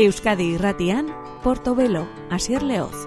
Euskadi 0.00 0.54
irratian, 0.54 1.10
Portobelo, 1.44 2.06
Asier 2.32 2.62
Leoz. 2.64 3.04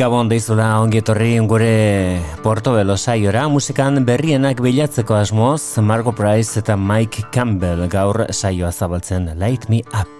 Gabon 0.00 0.30
deizula 0.30 0.70
ongietorri 0.80 1.34
gure 1.44 2.22
Portobelo 2.40 2.96
saiora, 2.96 3.44
musikan 3.52 4.00
berrienak 4.08 4.62
bilatzeko 4.64 5.18
asmoz, 5.20 5.60
Margo 5.84 6.16
Price 6.16 6.62
eta 6.62 6.76
Mike 6.76 7.28
Campbell 7.36 7.84
gaur 7.92 8.24
saioa 8.32 8.72
zabaltzen, 8.72 9.34
Light 9.36 9.68
Me 9.68 9.84
Up. 9.92 10.17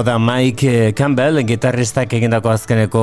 Oda 0.00 0.16
Mike 0.16 0.94
Campbell, 0.96 1.42
gitarristak 1.44 2.14
egindako 2.16 2.48
azkeneko 2.54 3.02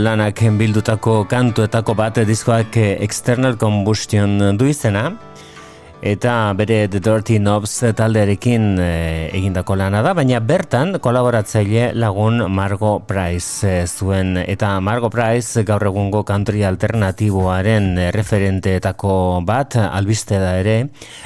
lanak 0.00 0.40
bildutako 0.56 1.26
kantuetako 1.28 1.92
bat 1.98 2.22
diskoak 2.24 2.78
External 2.80 3.58
Combustion 3.60 4.56
du 4.56 4.70
izena. 4.72 5.10
Eta 6.02 6.52
bere 6.56 6.88
The 6.88 7.00
Dirty 7.00 7.38
Knobs 7.38 7.72
taldearekin 7.96 8.78
e, 8.80 8.92
egindako 9.36 9.76
lana 9.76 10.00
da, 10.02 10.14
baina 10.16 10.40
bertan 10.40 10.96
kolaboratzaile 11.02 11.90
lagun 11.94 12.46
Margo 12.52 12.98
Price 13.06 13.68
e, 13.68 13.86
zuen, 13.86 14.38
eta 14.40 14.72
Margo 14.80 15.10
Price 15.12 15.64
gaur 15.68 15.84
egungo 15.90 16.22
country 16.24 16.64
alternatiboaren 16.64 17.92
referenteetako 18.16 19.12
bat 19.44 19.76
albiste 19.82 20.40
da 20.40 20.56
ere, 20.62 20.78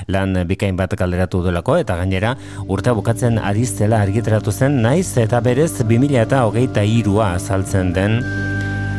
lan 0.09 0.43
bikain 0.49 0.77
bat 0.77 0.99
kalderatu 0.99 1.45
delako, 1.47 1.79
eta 1.85 1.99
gainera 2.03 2.35
urte 2.67 2.95
bukatzen 2.97 3.39
ariztela 3.39 4.03
argitratu 4.03 4.53
zen, 4.53 4.83
naiz 4.83 5.13
eta 5.21 5.41
berez 5.45 5.73
2000 5.85 6.23
eta 6.27 6.45
hogeita 6.49 6.83
irua 6.83 7.35
azaltzen 7.39 7.95
den 7.95 8.23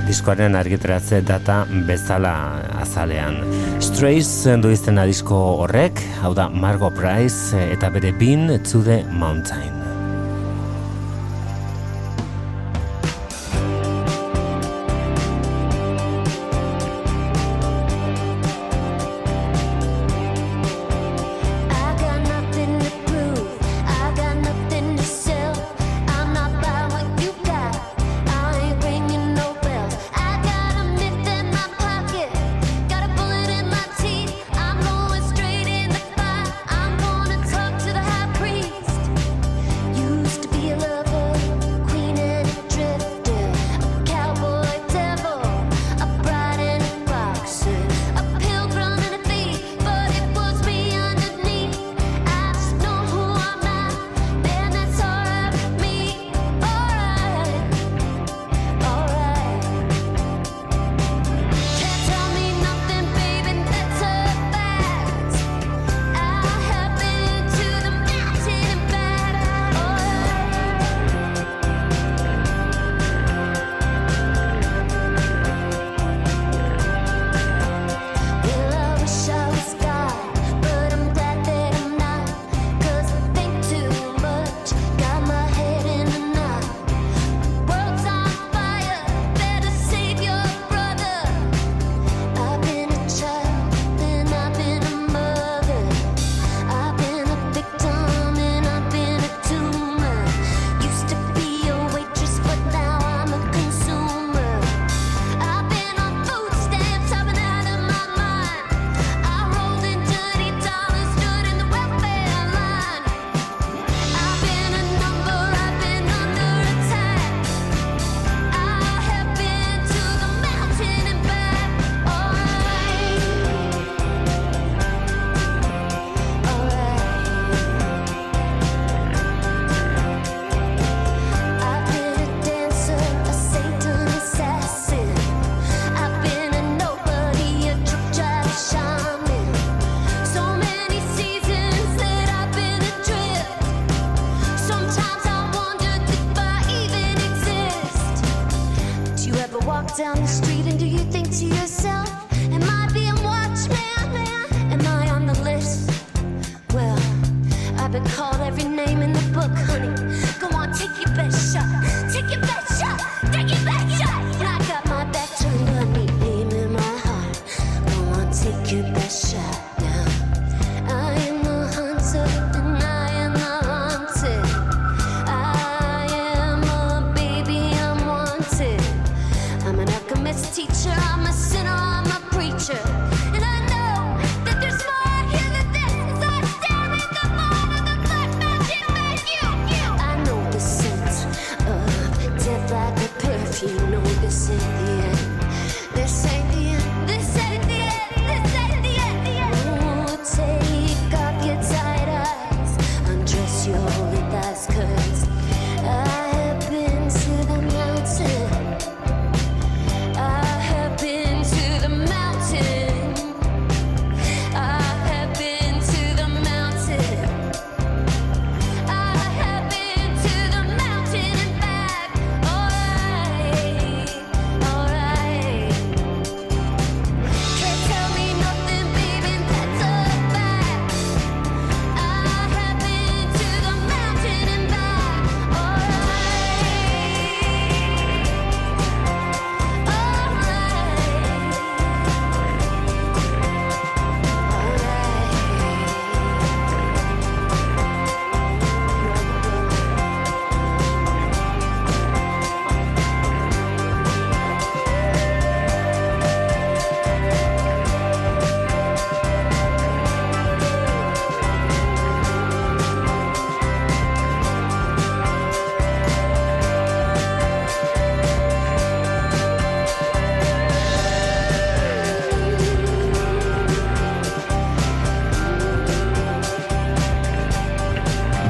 diskoaren 0.08 0.56
argitratze 0.56 1.22
data 1.26 1.64
bezala 1.88 2.36
azalean. 2.82 3.42
Strays 3.84 4.30
du 4.62 4.74
izten 4.74 5.02
disko 5.06 5.40
horrek, 5.64 6.02
hau 6.22 6.34
da 6.38 6.50
Margot 6.50 6.94
Price 6.96 7.66
eta 7.72 7.90
bere 7.90 8.14
bin 8.20 8.48
to 8.64 8.84
the 8.84 9.04
mountain. 9.12 9.85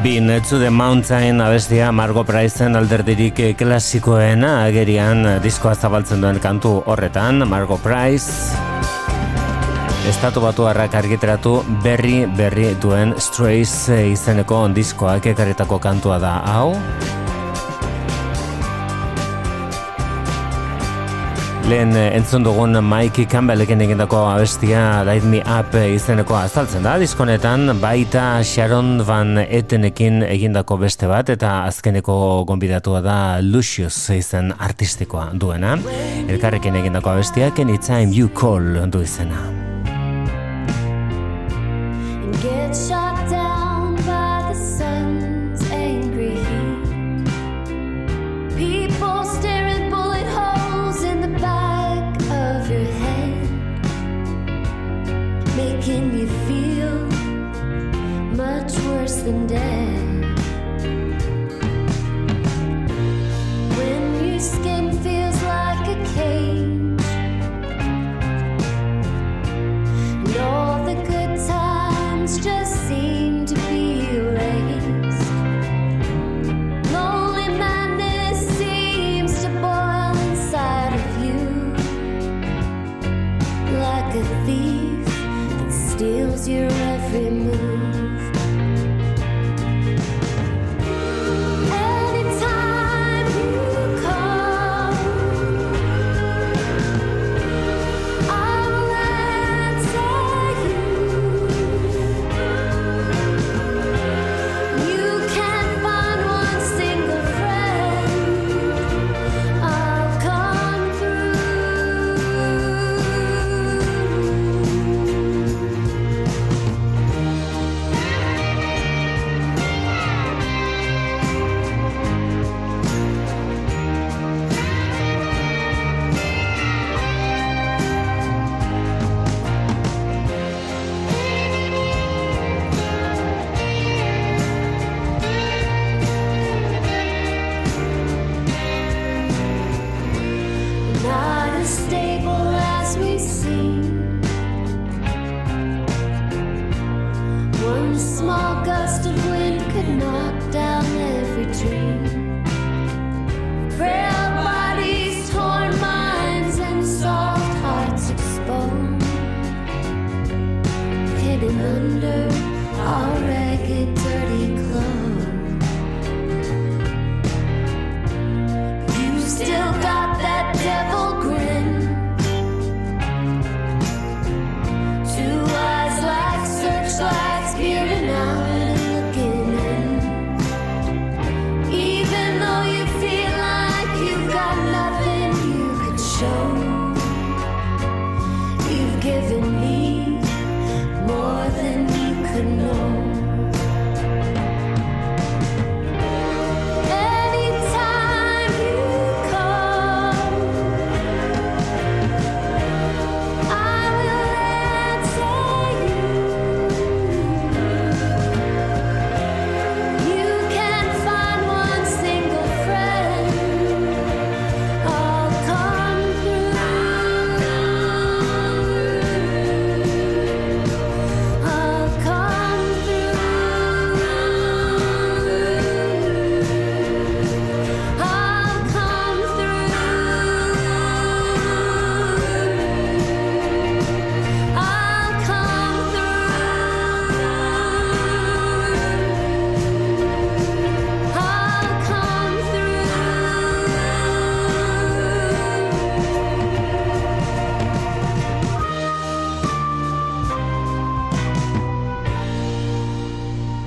Been 0.06 0.28
to 0.48 0.60
the 0.60 0.70
Mountain 0.70 1.42
abestia 1.42 1.92
Margo 1.92 2.22
Priceen 2.24 2.76
alderdirik 2.78 3.40
klasikoena 3.58 4.52
agerian 4.68 5.26
diskoa 5.42 5.74
zabaltzen 5.74 6.22
duen 6.22 6.38
kantu 6.38 6.76
horretan 6.86 7.42
Margo 7.50 7.80
Price. 7.82 8.54
Estatu 10.06 10.46
batu 10.46 10.70
harrak 10.70 10.94
argiteratu 10.94 11.56
berri 11.82 12.28
berri 12.38 12.76
duen 12.78 13.16
Strays 13.18 13.90
izeneko 13.90 14.68
diskoak 14.78 15.26
ekarretako 15.34 15.82
kantua 15.82 16.22
da. 16.22 16.38
Hau 16.54 16.78
Lehen 21.66 21.96
eh, 21.98 22.12
entzun 22.14 22.44
dugun 22.46 22.78
Mikey 22.86 23.26
Campbelleken 23.26 23.80
egindako 23.82 24.20
abestia 24.30 25.02
Light 25.08 25.26
Me 25.26 25.40
Up 25.50 25.74
izeneko 25.74 26.38
azaltzen 26.38 26.86
da. 26.86 26.94
Diskonetan 27.02 27.74
baita 27.82 28.44
Sharon 28.46 29.02
Van 29.08 29.40
Etenekin 29.42 30.22
egindako 30.30 30.78
beste 30.86 31.10
bat 31.10 31.34
eta 31.34 31.58
azkeneko 31.66 32.46
gonbidatua 32.46 33.02
da 33.02 33.20
Lucius 33.42 33.98
izen 34.14 34.54
artistikoa 34.54 35.32
duena. 35.34 35.74
Elkarrekin 36.30 36.78
egindako 36.86 37.16
abestiak 37.18 37.66
Anytime 37.66 38.14
You 38.14 38.30
Call 38.38 38.86
du 38.94 39.02
izena 39.02 39.65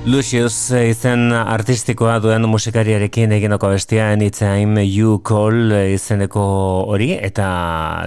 Lucius 0.09 0.71
izen 0.73 1.29
artistikoa 1.37 2.15
duen 2.23 2.47
musikariarekin 2.49 3.29
eginoko 3.35 3.69
bestia 3.69 4.07
Anytime 4.09 4.81
You 4.81 5.19
Call 5.21 5.73
izeneko 5.93 6.45
hori 6.89 7.11
eta 7.13 7.49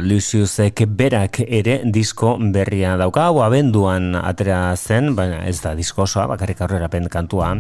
Luciusek 0.02 0.82
berak 0.99 1.38
ere 1.44 1.76
disko 1.94 2.32
berria 2.56 2.97
dauka. 2.99 3.28
Hau 3.28 3.38
abenduan 3.44 4.16
atera 4.18 4.75
zen, 4.75 5.12
baina 5.14 5.44
ez 5.47 5.61
da 5.62 5.76
disko 5.78 6.02
osoa, 6.02 6.26
bakarrik 6.32 6.64
aurrera 6.64 6.88
kantua. 7.09 7.52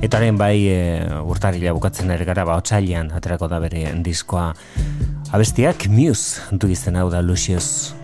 Eta 0.00 0.18
haren 0.20 0.38
bai 0.38 0.68
e, 0.68 0.78
urtarila 1.26 1.74
bukatzen 1.74 2.10
ere 2.10 2.24
gara 2.24 2.44
ba 2.44 2.60
otxailian 2.62 3.10
aterako 3.10 3.48
da 3.48 3.58
bere 3.58 3.90
diskoa. 4.04 4.52
Abestiak 5.32 5.88
Muse 5.88 6.38
du 6.52 6.68
izen 6.68 6.94
hau 6.94 7.10
da 7.10 7.20
Lucius 7.20 7.96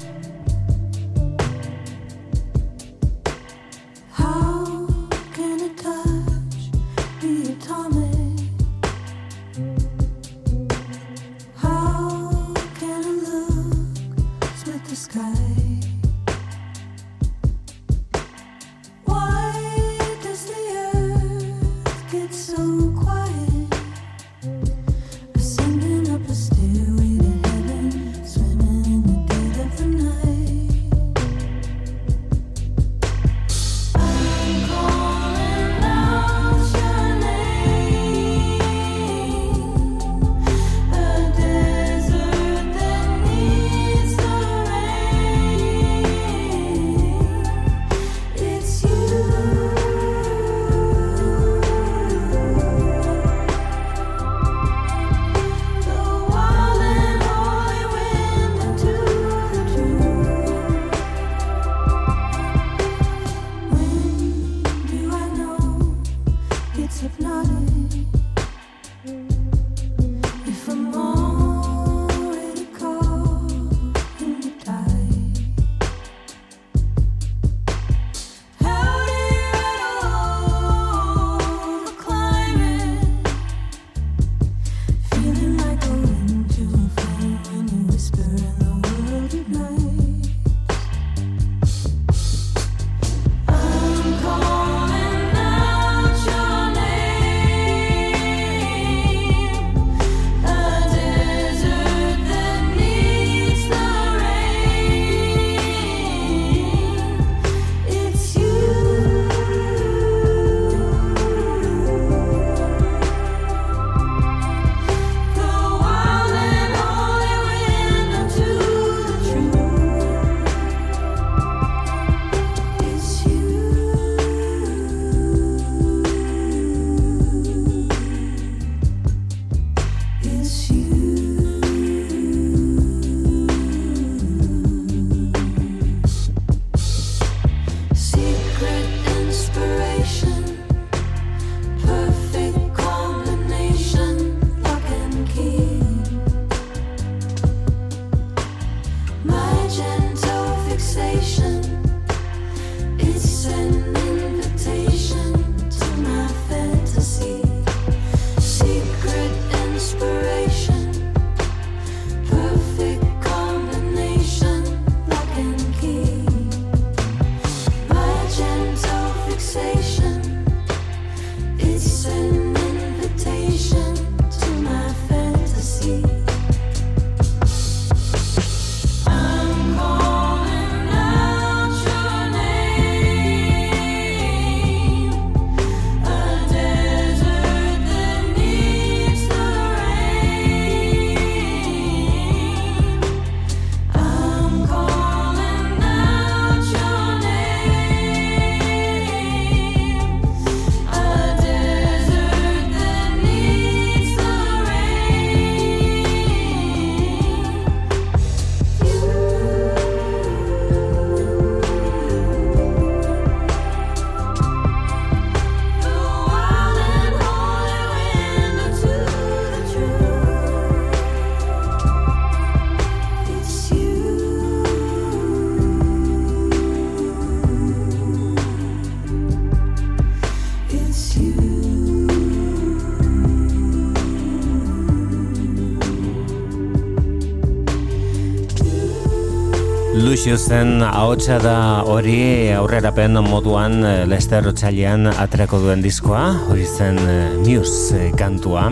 Luciusen 240.18 240.83
ahotsa 240.83 241.37
da 241.38 241.59
hori 241.87 242.50
aurrerapen 242.50 243.14
moduan 243.22 243.85
eh, 243.87 244.00
Lester 244.11 244.48
Otsailean 244.50 245.07
atreko 245.12 245.61
duen 245.62 245.78
diskoa, 245.78 246.24
hori 246.50 246.64
zen 246.66 246.98
eh, 246.98 247.37
Muse 247.38 248.00
eh, 248.09 248.11
kantua. 248.18 248.64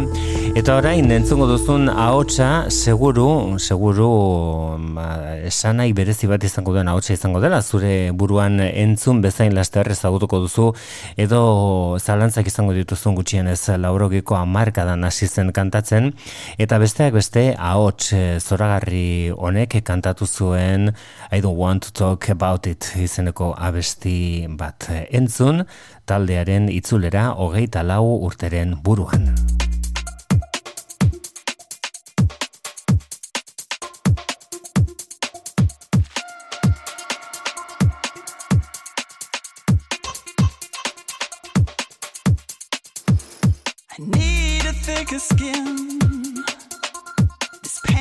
Eta 0.56 0.72
orain 0.78 1.10
entzungo 1.12 1.44
duzun 1.50 1.90
ahotsa 1.92 2.70
seguru, 2.72 3.58
seguru 3.60 4.06
ba, 4.96 5.34
esanai 5.44 5.90
berezi 5.92 6.30
bat 6.30 6.46
izango 6.48 6.72
duen 6.72 6.88
ahotsa 6.88 7.12
izango 7.12 7.42
dela, 7.44 7.58
zure 7.60 7.90
buruan 8.16 8.62
entzun 8.64 9.20
bezain 9.20 9.52
Lester 9.52 9.90
ezagutuko 9.92 10.40
duzu 10.46 10.70
edo 11.20 11.42
zalantzak 12.00 12.48
izango 12.48 12.72
dituzun 12.72 13.18
gutxien 13.20 13.52
ez 13.52 13.68
laurogiko 13.76 14.38
amarkadan 14.40 15.04
hasi 15.04 15.28
zen 15.28 15.52
kantatzen. 15.52 16.14
Eta 16.56 16.80
besteak 16.80 17.12
beste 17.18 17.44
ahots 17.52 18.16
zoragarri 18.40 19.36
honek 19.36 19.82
kantatu 19.84 20.24
zuen 20.24 20.94
I 21.30 21.44
don't 21.44 21.60
want 21.60 21.84
to 21.84 21.92
talk 21.92 22.30
about 22.32 22.66
it 22.66 22.94
izeneko 22.96 23.52
abesti 23.58 24.48
bat. 24.48 24.88
Entzun 25.12 25.66
taldearen 26.08 26.72
itzulera 26.72 27.34
hogeita 27.36 27.84
lau 27.84 28.06
urteren 28.24 28.78
buruan. 28.80 29.65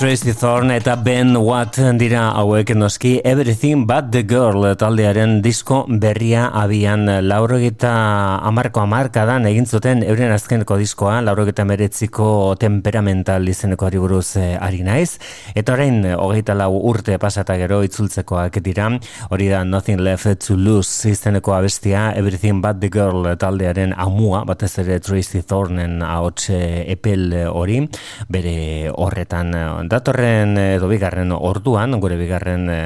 Tracy 0.00 0.32
Thorn 0.32 0.70
eta 0.72 0.94
Ben 0.96 1.34
Watt 1.36 1.76
dira 2.00 2.30
hauek 2.40 2.70
noski. 2.72 3.18
Everything 3.20 3.82
But 3.84 4.06
The 4.14 4.22
Girl 4.24 4.62
taldearen 4.80 5.42
disko 5.44 5.82
berria 6.00 6.46
abian 6.56 7.04
laurogeta 7.26 7.90
amarko 8.48 8.80
amarkadan 8.80 9.44
egin 9.50 9.68
zuten 9.68 10.00
euren 10.00 10.32
azkeneko 10.32 10.78
diskoa 10.80 11.18
laurogeta 11.20 11.66
meretziko 11.68 12.54
temperamental 12.56 13.44
izeneko 13.52 13.90
ari 13.90 14.00
buruz 14.00 14.38
eh, 14.40 14.54
ari 14.56 14.80
naiz. 14.86 15.18
Eta 15.52 15.74
orain 15.76 16.00
hogeita 16.14 16.56
lau 16.56 16.70
urte 16.80 17.18
pasata 17.20 17.58
gero 17.60 17.82
itzultzekoak 17.84 18.56
dira. 18.64 18.88
Hori 19.28 19.50
da 19.52 19.66
Nothing 19.68 20.00
Left 20.00 20.46
To 20.46 20.56
Lose 20.56 21.12
izeneko 21.12 21.52
abestia. 21.58 22.14
Everything 22.16 22.62
But 22.64 22.80
The 22.80 22.88
Girl 22.88 23.34
taldearen 23.36 23.92
amua 23.92 24.46
batez 24.48 24.78
ere 24.80 24.96
Tracy 25.04 25.44
Thornen 25.44 26.00
ahots 26.00 26.48
epel 26.56 27.36
hori. 27.52 27.82
Bere 28.32 28.56
horretan 28.96 29.52
datorren 29.90 30.54
edo 30.60 30.88
bigarren 30.90 31.32
orduan, 31.34 31.98
gure 32.00 32.16
bigarren 32.20 32.68
e, 32.70 32.78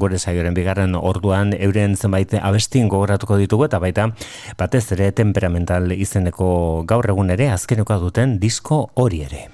gure 0.00 0.18
saioren 0.18 0.56
bigarren 0.56 0.94
orduan 0.98 1.54
euren 1.56 1.96
zenbait 1.96 2.34
abestin 2.40 2.88
gogoratuko 2.92 3.38
ditugu 3.40 3.68
eta 3.68 3.80
baita 3.80 4.10
batez 4.60 4.84
ere 4.96 5.10
temperamental, 5.12 5.90
izeneko 5.92 6.84
gaur 6.88 7.08
egun 7.08 7.32
ere 7.34 7.48
azkeneko 7.54 7.98
duten 8.04 8.38
disko 8.38 8.84
hori 8.94 9.24
ere. 9.28 9.46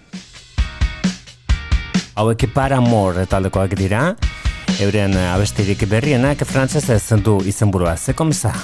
hauek 2.15 2.47
Paramore 2.55 3.27
taldekoak 3.27 3.75
dira, 3.79 4.15
euren 4.81 5.17
abestirik 5.35 5.87
berrienak 5.91 6.47
frantzesez 6.47 7.03
du 7.23 7.41
izenburua, 7.47 7.97
zekomza? 7.97 8.55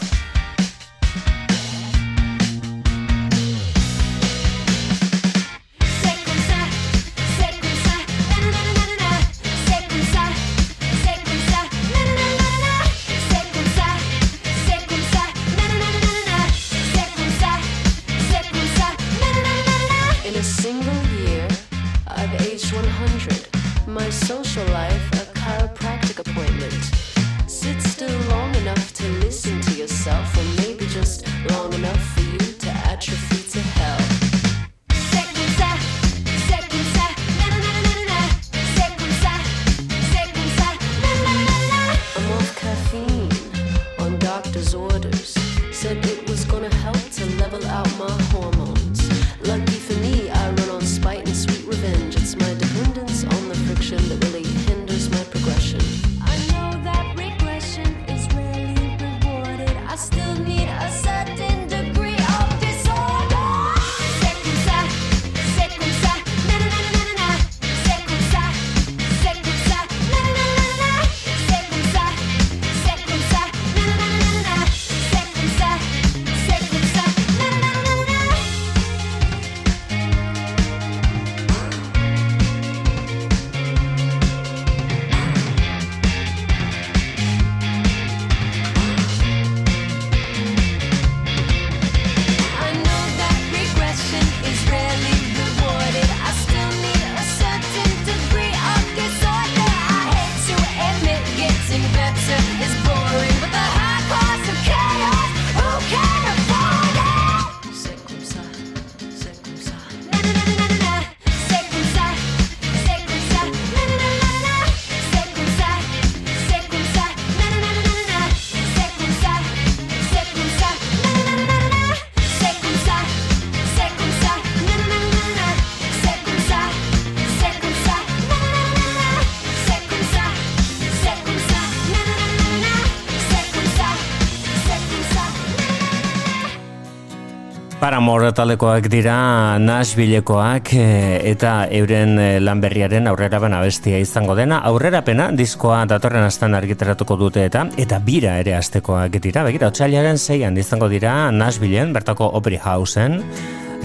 Talekoak 138.35 138.87
dira 138.91 139.59
Nashvillekoak 139.59 140.73
eh, 140.79 141.21
eta 141.31 141.67
euren 141.75 142.19
eh, 142.19 142.41
lanberriaren 142.43 143.09
aurrera 143.11 143.39
bana 143.43 143.61
bestia 143.65 143.99
izango 144.03 144.37
dena. 144.39 144.59
Aurrerapena 144.71 145.31
diskoa 145.37 145.83
datorren 145.91 146.27
astan 146.27 146.55
argitaratuko 146.59 147.17
dute 147.21 147.45
eta 147.47 147.65
eta 147.81 147.99
bira 148.05 148.37
ere 148.43 148.55
astekoak 148.59 149.21
dira. 149.23 149.45
Begira, 149.47 149.71
otxailaren 149.73 150.19
zeian 150.19 150.59
izango 150.59 150.89
dira 150.93 151.31
Nashvilleen, 151.31 151.95
bertako 151.97 152.31
Opry 152.41 152.61
Houseen. 152.63 153.21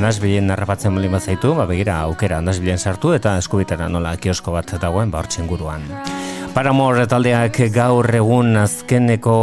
Nashvilleen 0.01 0.47
narrapatzen 0.51 0.95
bali 0.95 1.09
zaitu, 1.19 1.55
ba 1.55 1.65
begira 1.65 2.01
aukera 2.01 2.41
Nashvilleen 2.41 2.77
sartu 2.77 3.13
eta 3.13 3.37
eskubitara 3.37 3.89
nola 3.89 4.17
kiosko 4.17 4.51
bat 4.51 4.77
dagoen 4.81 5.11
ba 5.11 5.19
hortzen 5.19 5.47
guruan. 5.47 5.85
Paramore 6.55 7.03
taldeak 7.11 7.57
gaur 7.75 8.07
egun 8.15 8.55
azkeneko 8.55 9.33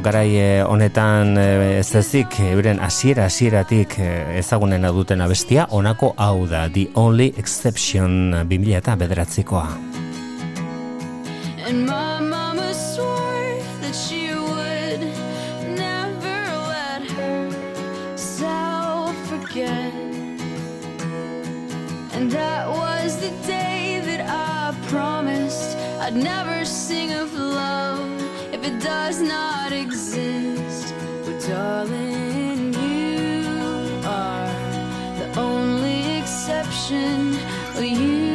garai 0.00 0.62
honetan 0.64 1.36
ez 1.36 1.90
ezik, 2.00 2.38
euren 2.48 2.80
hasiera 2.80 3.26
hasieratik 3.28 3.98
ezagunen 4.40 4.86
duten 4.96 5.20
abestia, 5.20 5.66
onako 5.68 6.14
hau 6.16 6.46
da, 6.48 6.70
The 6.72 6.86
Only 6.94 7.34
Exception 7.36 8.32
2000 8.48 8.72
eta. 8.78 8.96
And 11.68 11.84
my 11.84 12.20
mama 12.20 12.72
swore 12.72 13.60
that 13.82 13.94
she 13.94 14.32
would 14.32 15.04
never 15.76 16.40
let 16.72 17.02
herself 18.16 19.12
forget 19.28 19.92
And 22.14 22.30
that 22.32 22.66
was 22.66 22.91
I'd 26.04 26.16
never 26.16 26.64
sing 26.64 27.12
of 27.12 27.32
love 27.32 28.20
if 28.52 28.64
it 28.64 28.80
does 28.80 29.22
not 29.22 29.70
exist. 29.70 30.92
But 31.24 31.40
darling, 31.46 32.74
you 32.74 34.00
are 34.04 34.52
the 35.20 35.32
only 35.38 36.18
exception. 36.18 37.38
You 37.78 38.31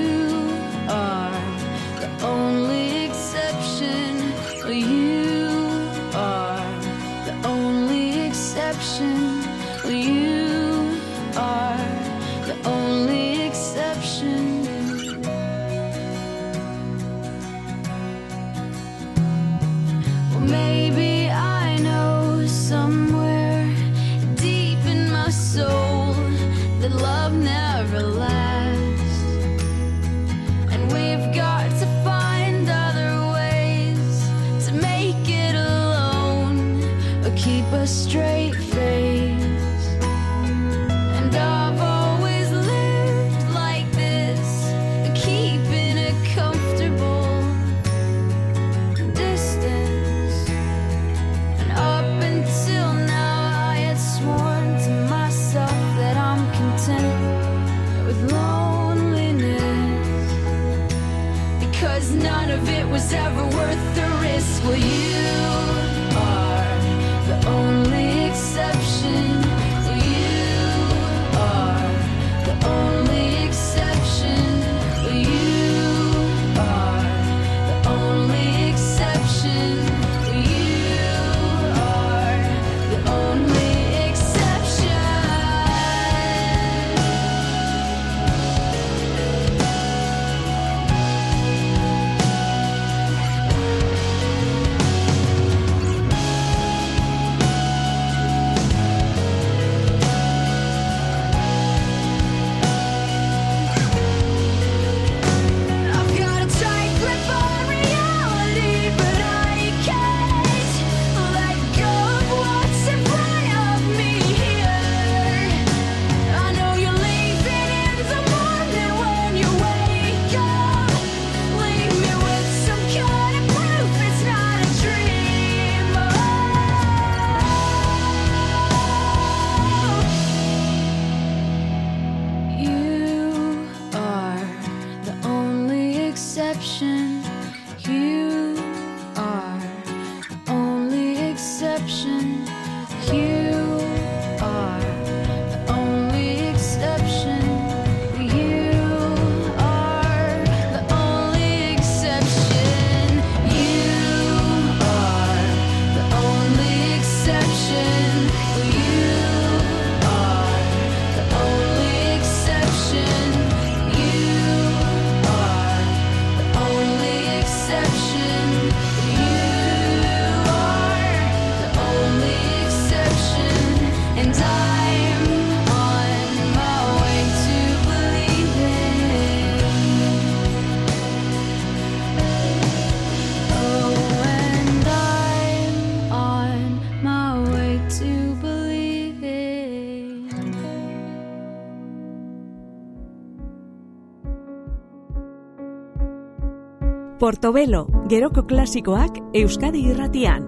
Portobelo, 197.19 197.87
geroko 198.09 198.43
klasikoak 198.45 199.15
Euskadi 199.33 199.79
irratian. 199.89 200.43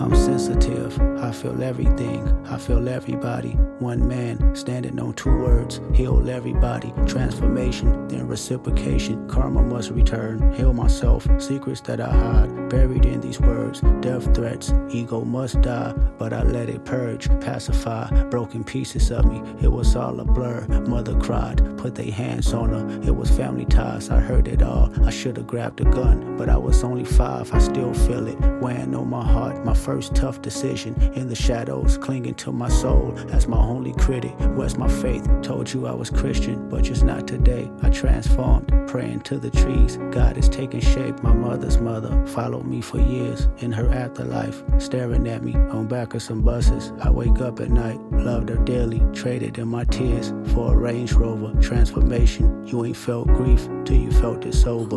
I'm 0.00 0.14
sensitive. 0.16 0.98
I 1.20 1.30
feel 1.30 1.62
everything. 1.62 2.24
I 2.50 2.56
feel 2.56 2.88
everybody. 2.88 3.52
One 3.80 4.08
man 4.08 4.13
standing 4.54 4.98
on 5.00 5.12
two 5.14 5.30
words. 5.30 5.80
Heal 5.92 6.28
everybody. 6.30 6.92
Transformation, 7.06 8.08
then 8.08 8.26
reciprocation. 8.26 9.28
Karma 9.28 9.62
must 9.62 9.90
return. 9.90 10.52
Heal 10.52 10.72
myself. 10.72 11.26
Secrets 11.38 11.80
that 11.82 12.00
I 12.00 12.10
hide. 12.10 12.68
Buried 12.68 13.04
in 13.04 13.20
these 13.20 13.40
words. 13.40 13.80
Death 14.00 14.34
threats. 14.34 14.72
Ego 14.90 15.24
must 15.24 15.60
die. 15.60 15.92
But 16.18 16.32
I 16.32 16.42
let 16.42 16.68
it 16.68 16.84
purge. 16.84 17.28
Pacify. 17.40 18.24
Broken 18.24 18.64
pieces 18.64 19.10
of 19.10 19.24
me. 19.26 19.42
It 19.60 19.68
was 19.70 19.96
all 19.96 20.20
a 20.20 20.24
blur. 20.24 20.66
Mother 20.86 21.18
cried. 21.20 21.76
Put 21.78 21.94
their 21.94 22.12
hands 22.12 22.52
on 22.52 22.70
her. 22.70 23.00
It 23.06 23.14
was 23.14 23.30
family 23.30 23.66
ties. 23.66 24.10
I 24.10 24.20
heard 24.20 24.48
it 24.48 24.62
all. 24.62 24.90
I 25.04 25.10
should 25.10 25.36
have 25.36 25.46
grabbed 25.46 25.80
a 25.80 25.84
gun. 25.84 26.36
But 26.36 26.48
I 26.48 26.56
was 26.56 26.84
only 26.84 27.04
five. 27.04 27.52
I 27.52 27.58
still 27.58 27.92
feel 27.92 28.26
it. 28.26 28.38
Weighing 28.60 28.94
on 28.94 29.10
my 29.10 29.24
heart. 29.24 29.64
My 29.64 29.74
first 29.74 30.14
tough 30.14 30.40
decision. 30.42 30.94
In 31.14 31.28
the 31.28 31.34
shadows. 31.34 31.98
Clinging 31.98 32.34
to 32.36 32.52
my 32.52 32.68
soul. 32.68 33.14
As 33.32 33.46
my 33.46 33.58
only 33.58 33.92
critic. 33.94 34.34
Where's 34.54 34.76
my 34.76 34.88
faith? 34.88 35.28
Told 35.42 35.72
you 35.72 35.86
I 35.86 35.92
was 35.92 36.10
Christian. 36.10 36.68
But 36.68 36.84
just 36.84 37.04
not 37.04 37.26
today. 37.26 37.70
I 37.82 37.90
transformed. 37.90 38.72
Praying 38.86 39.20
to 39.22 39.38
the 39.38 39.50
trees. 39.50 39.98
God 40.10 40.36
is 40.36 40.48
taking 40.48 40.80
shape. 40.80 41.22
My 41.22 41.32
mother's 41.32 41.78
mother 41.78 42.24
followed 42.26 42.66
me 42.66 42.80
for 42.80 42.98
years. 42.98 43.48
In 43.58 43.72
her 43.72 43.92
afterlife. 43.92 44.62
Staring 44.78 45.26
at 45.28 45.42
me 45.42 45.54
on 45.54 45.86
back 45.86 46.14
of 46.14 46.22
some 46.22 46.42
buses. 46.42 46.92
I 47.02 47.10
wake 47.10 47.40
up 47.40 47.60
at 47.60 47.70
night. 47.70 48.00
Loved 48.12 48.48
her 48.50 48.56
dearly. 48.64 49.02
Traded 49.12 49.58
in 49.58 49.68
my 49.68 49.84
tears 49.84 50.32
for 50.52 50.74
a 50.74 50.76
Range 50.76 51.12
Rover. 51.12 51.60
Transformation. 51.60 52.66
You 52.66 52.84
ain't 52.84 52.96
felt 52.96 53.28
grief 53.28 53.68
till 53.84 53.96
you 53.96 54.10
felt 54.12 54.44
it 54.44 54.54
sober. 54.54 54.96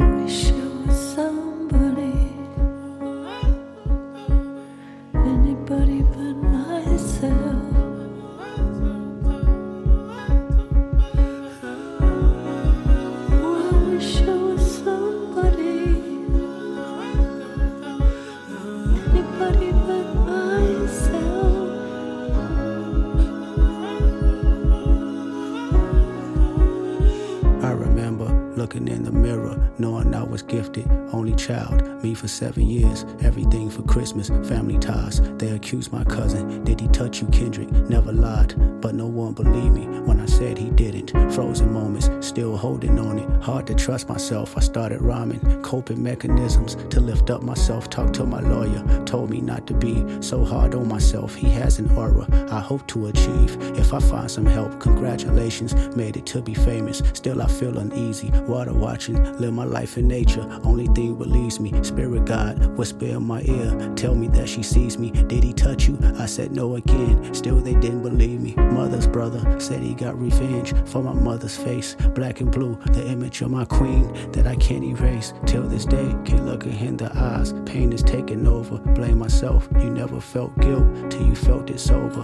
For 32.28 32.34
seven 32.34 32.70
years, 32.70 33.06
everything 33.22 33.70
for 33.70 33.84
Christmas, 33.84 34.28
family 34.50 34.78
ties. 34.78 35.22
They 35.38 35.52
accused 35.52 35.94
my 35.94 36.04
cousin, 36.04 36.64
did 36.66 36.80
he 36.80 36.88
touch 36.90 37.22
you, 37.22 37.28
Kendrick? 37.28 37.72
Never 37.90 38.12
lied, 38.12 38.54
but 38.82 38.96
no 38.96 39.06
one 39.08 39.34
believed 39.34 39.74
me 39.74 39.86
when 40.02 40.20
I 40.20 40.26
said 40.26 40.58
he 40.58 40.70
didn't. 40.72 41.12
Frozen 41.34 41.72
moments, 41.72 42.10
still 42.20 42.58
holding 42.58 43.00
on 43.00 43.20
it. 43.20 43.44
Hard 43.44 43.68
to 43.68 43.76
trust 43.76 44.10
myself, 44.10 44.58
I 44.58 44.60
started 44.60 45.02
rhyming, 45.02 45.62
coping 45.62 46.04
mechanisms 46.04 46.76
to 46.90 47.00
lift 47.00 47.30
up 47.30 47.44
myself. 47.44 47.90
Talked 47.90 48.16
to 48.16 48.26
my 48.26 48.42
lawyer, 48.42 48.84
told 49.06 49.30
me 49.30 49.40
not 49.40 49.66
to 49.68 49.74
be 49.74 50.04
so 50.22 50.44
hard 50.44 50.76
on 50.76 50.88
myself. 50.88 51.34
He 51.34 51.50
has 51.52 51.80
an 51.80 51.90
aura 51.92 52.28
I 52.52 52.60
hope 52.60 52.86
to 52.88 53.08
achieve. 53.08 53.58
If 53.78 53.94
I 53.94 54.00
find 54.00 54.30
some 54.30 54.46
help, 54.46 54.80
congratulations, 54.80 55.74
made 55.96 56.18
it 56.18 56.26
to 56.28 56.42
be 56.42 56.54
famous. 56.54 57.02
Still, 57.14 57.42
I 57.42 57.48
feel 57.48 57.78
uneasy. 57.78 58.32
Water 58.48 58.74
watching, 58.74 59.22
live 59.38 59.54
my 59.54 59.64
life 59.64 59.98
in 59.98 60.08
nature. 60.08 60.46
Only 60.64 60.88
thing 60.88 61.18
relieves 61.18 61.60
me. 61.60 61.72
Spirit 61.84 62.17
God, 62.20 62.66
whisper 62.78 63.06
in 63.06 63.24
my 63.24 63.42
ear, 63.44 63.94
tell 63.96 64.16
me 64.16 64.28
that 64.30 64.50
she 64.50 64.64
sees 64.64 64.98
me. 64.98 65.12
Did 65.12 65.44
he 65.44 65.54
touch 65.54 65.88
you? 65.88 65.98
I 66.18 66.26
said 66.26 66.52
no 66.52 66.76
again. 66.76 67.34
Still, 67.34 67.60
they 67.60 67.74
didn't 67.74 68.04
believe 68.04 68.42
me. 68.42 68.54
Mother's 68.56 69.08
brother 69.08 69.60
said 69.60 69.82
he 69.82 69.94
got 69.94 70.20
revenge 70.20 70.74
for 70.86 71.02
my 71.04 71.14
mother's 71.14 71.58
face. 71.58 71.96
Black 72.16 72.42
and 72.42 72.52
blue, 72.52 72.80
the 72.92 73.08
image 73.08 73.42
of 73.42 73.52
my 73.52 73.66
queen 73.66 74.12
that 74.32 74.48
I 74.48 74.56
can't 74.56 74.84
erase. 74.84 75.34
Till 75.46 75.64
this 75.64 75.86
day, 75.86 76.16
can't 76.26 76.46
look 76.46 76.64
her 76.64 76.70
in 76.70 76.98
the 76.98 77.12
eyes. 77.18 77.54
Pain 77.66 77.94
is 77.94 78.04
taking 78.04 78.48
over. 78.48 78.78
Blame 78.78 79.20
myself. 79.20 79.68
You 79.80 79.90
never 79.90 80.20
felt 80.20 80.58
guilt 80.60 81.12
till 81.12 81.26
you 81.26 81.36
felt 81.36 81.70
it 81.70 81.80
sober. 81.80 82.24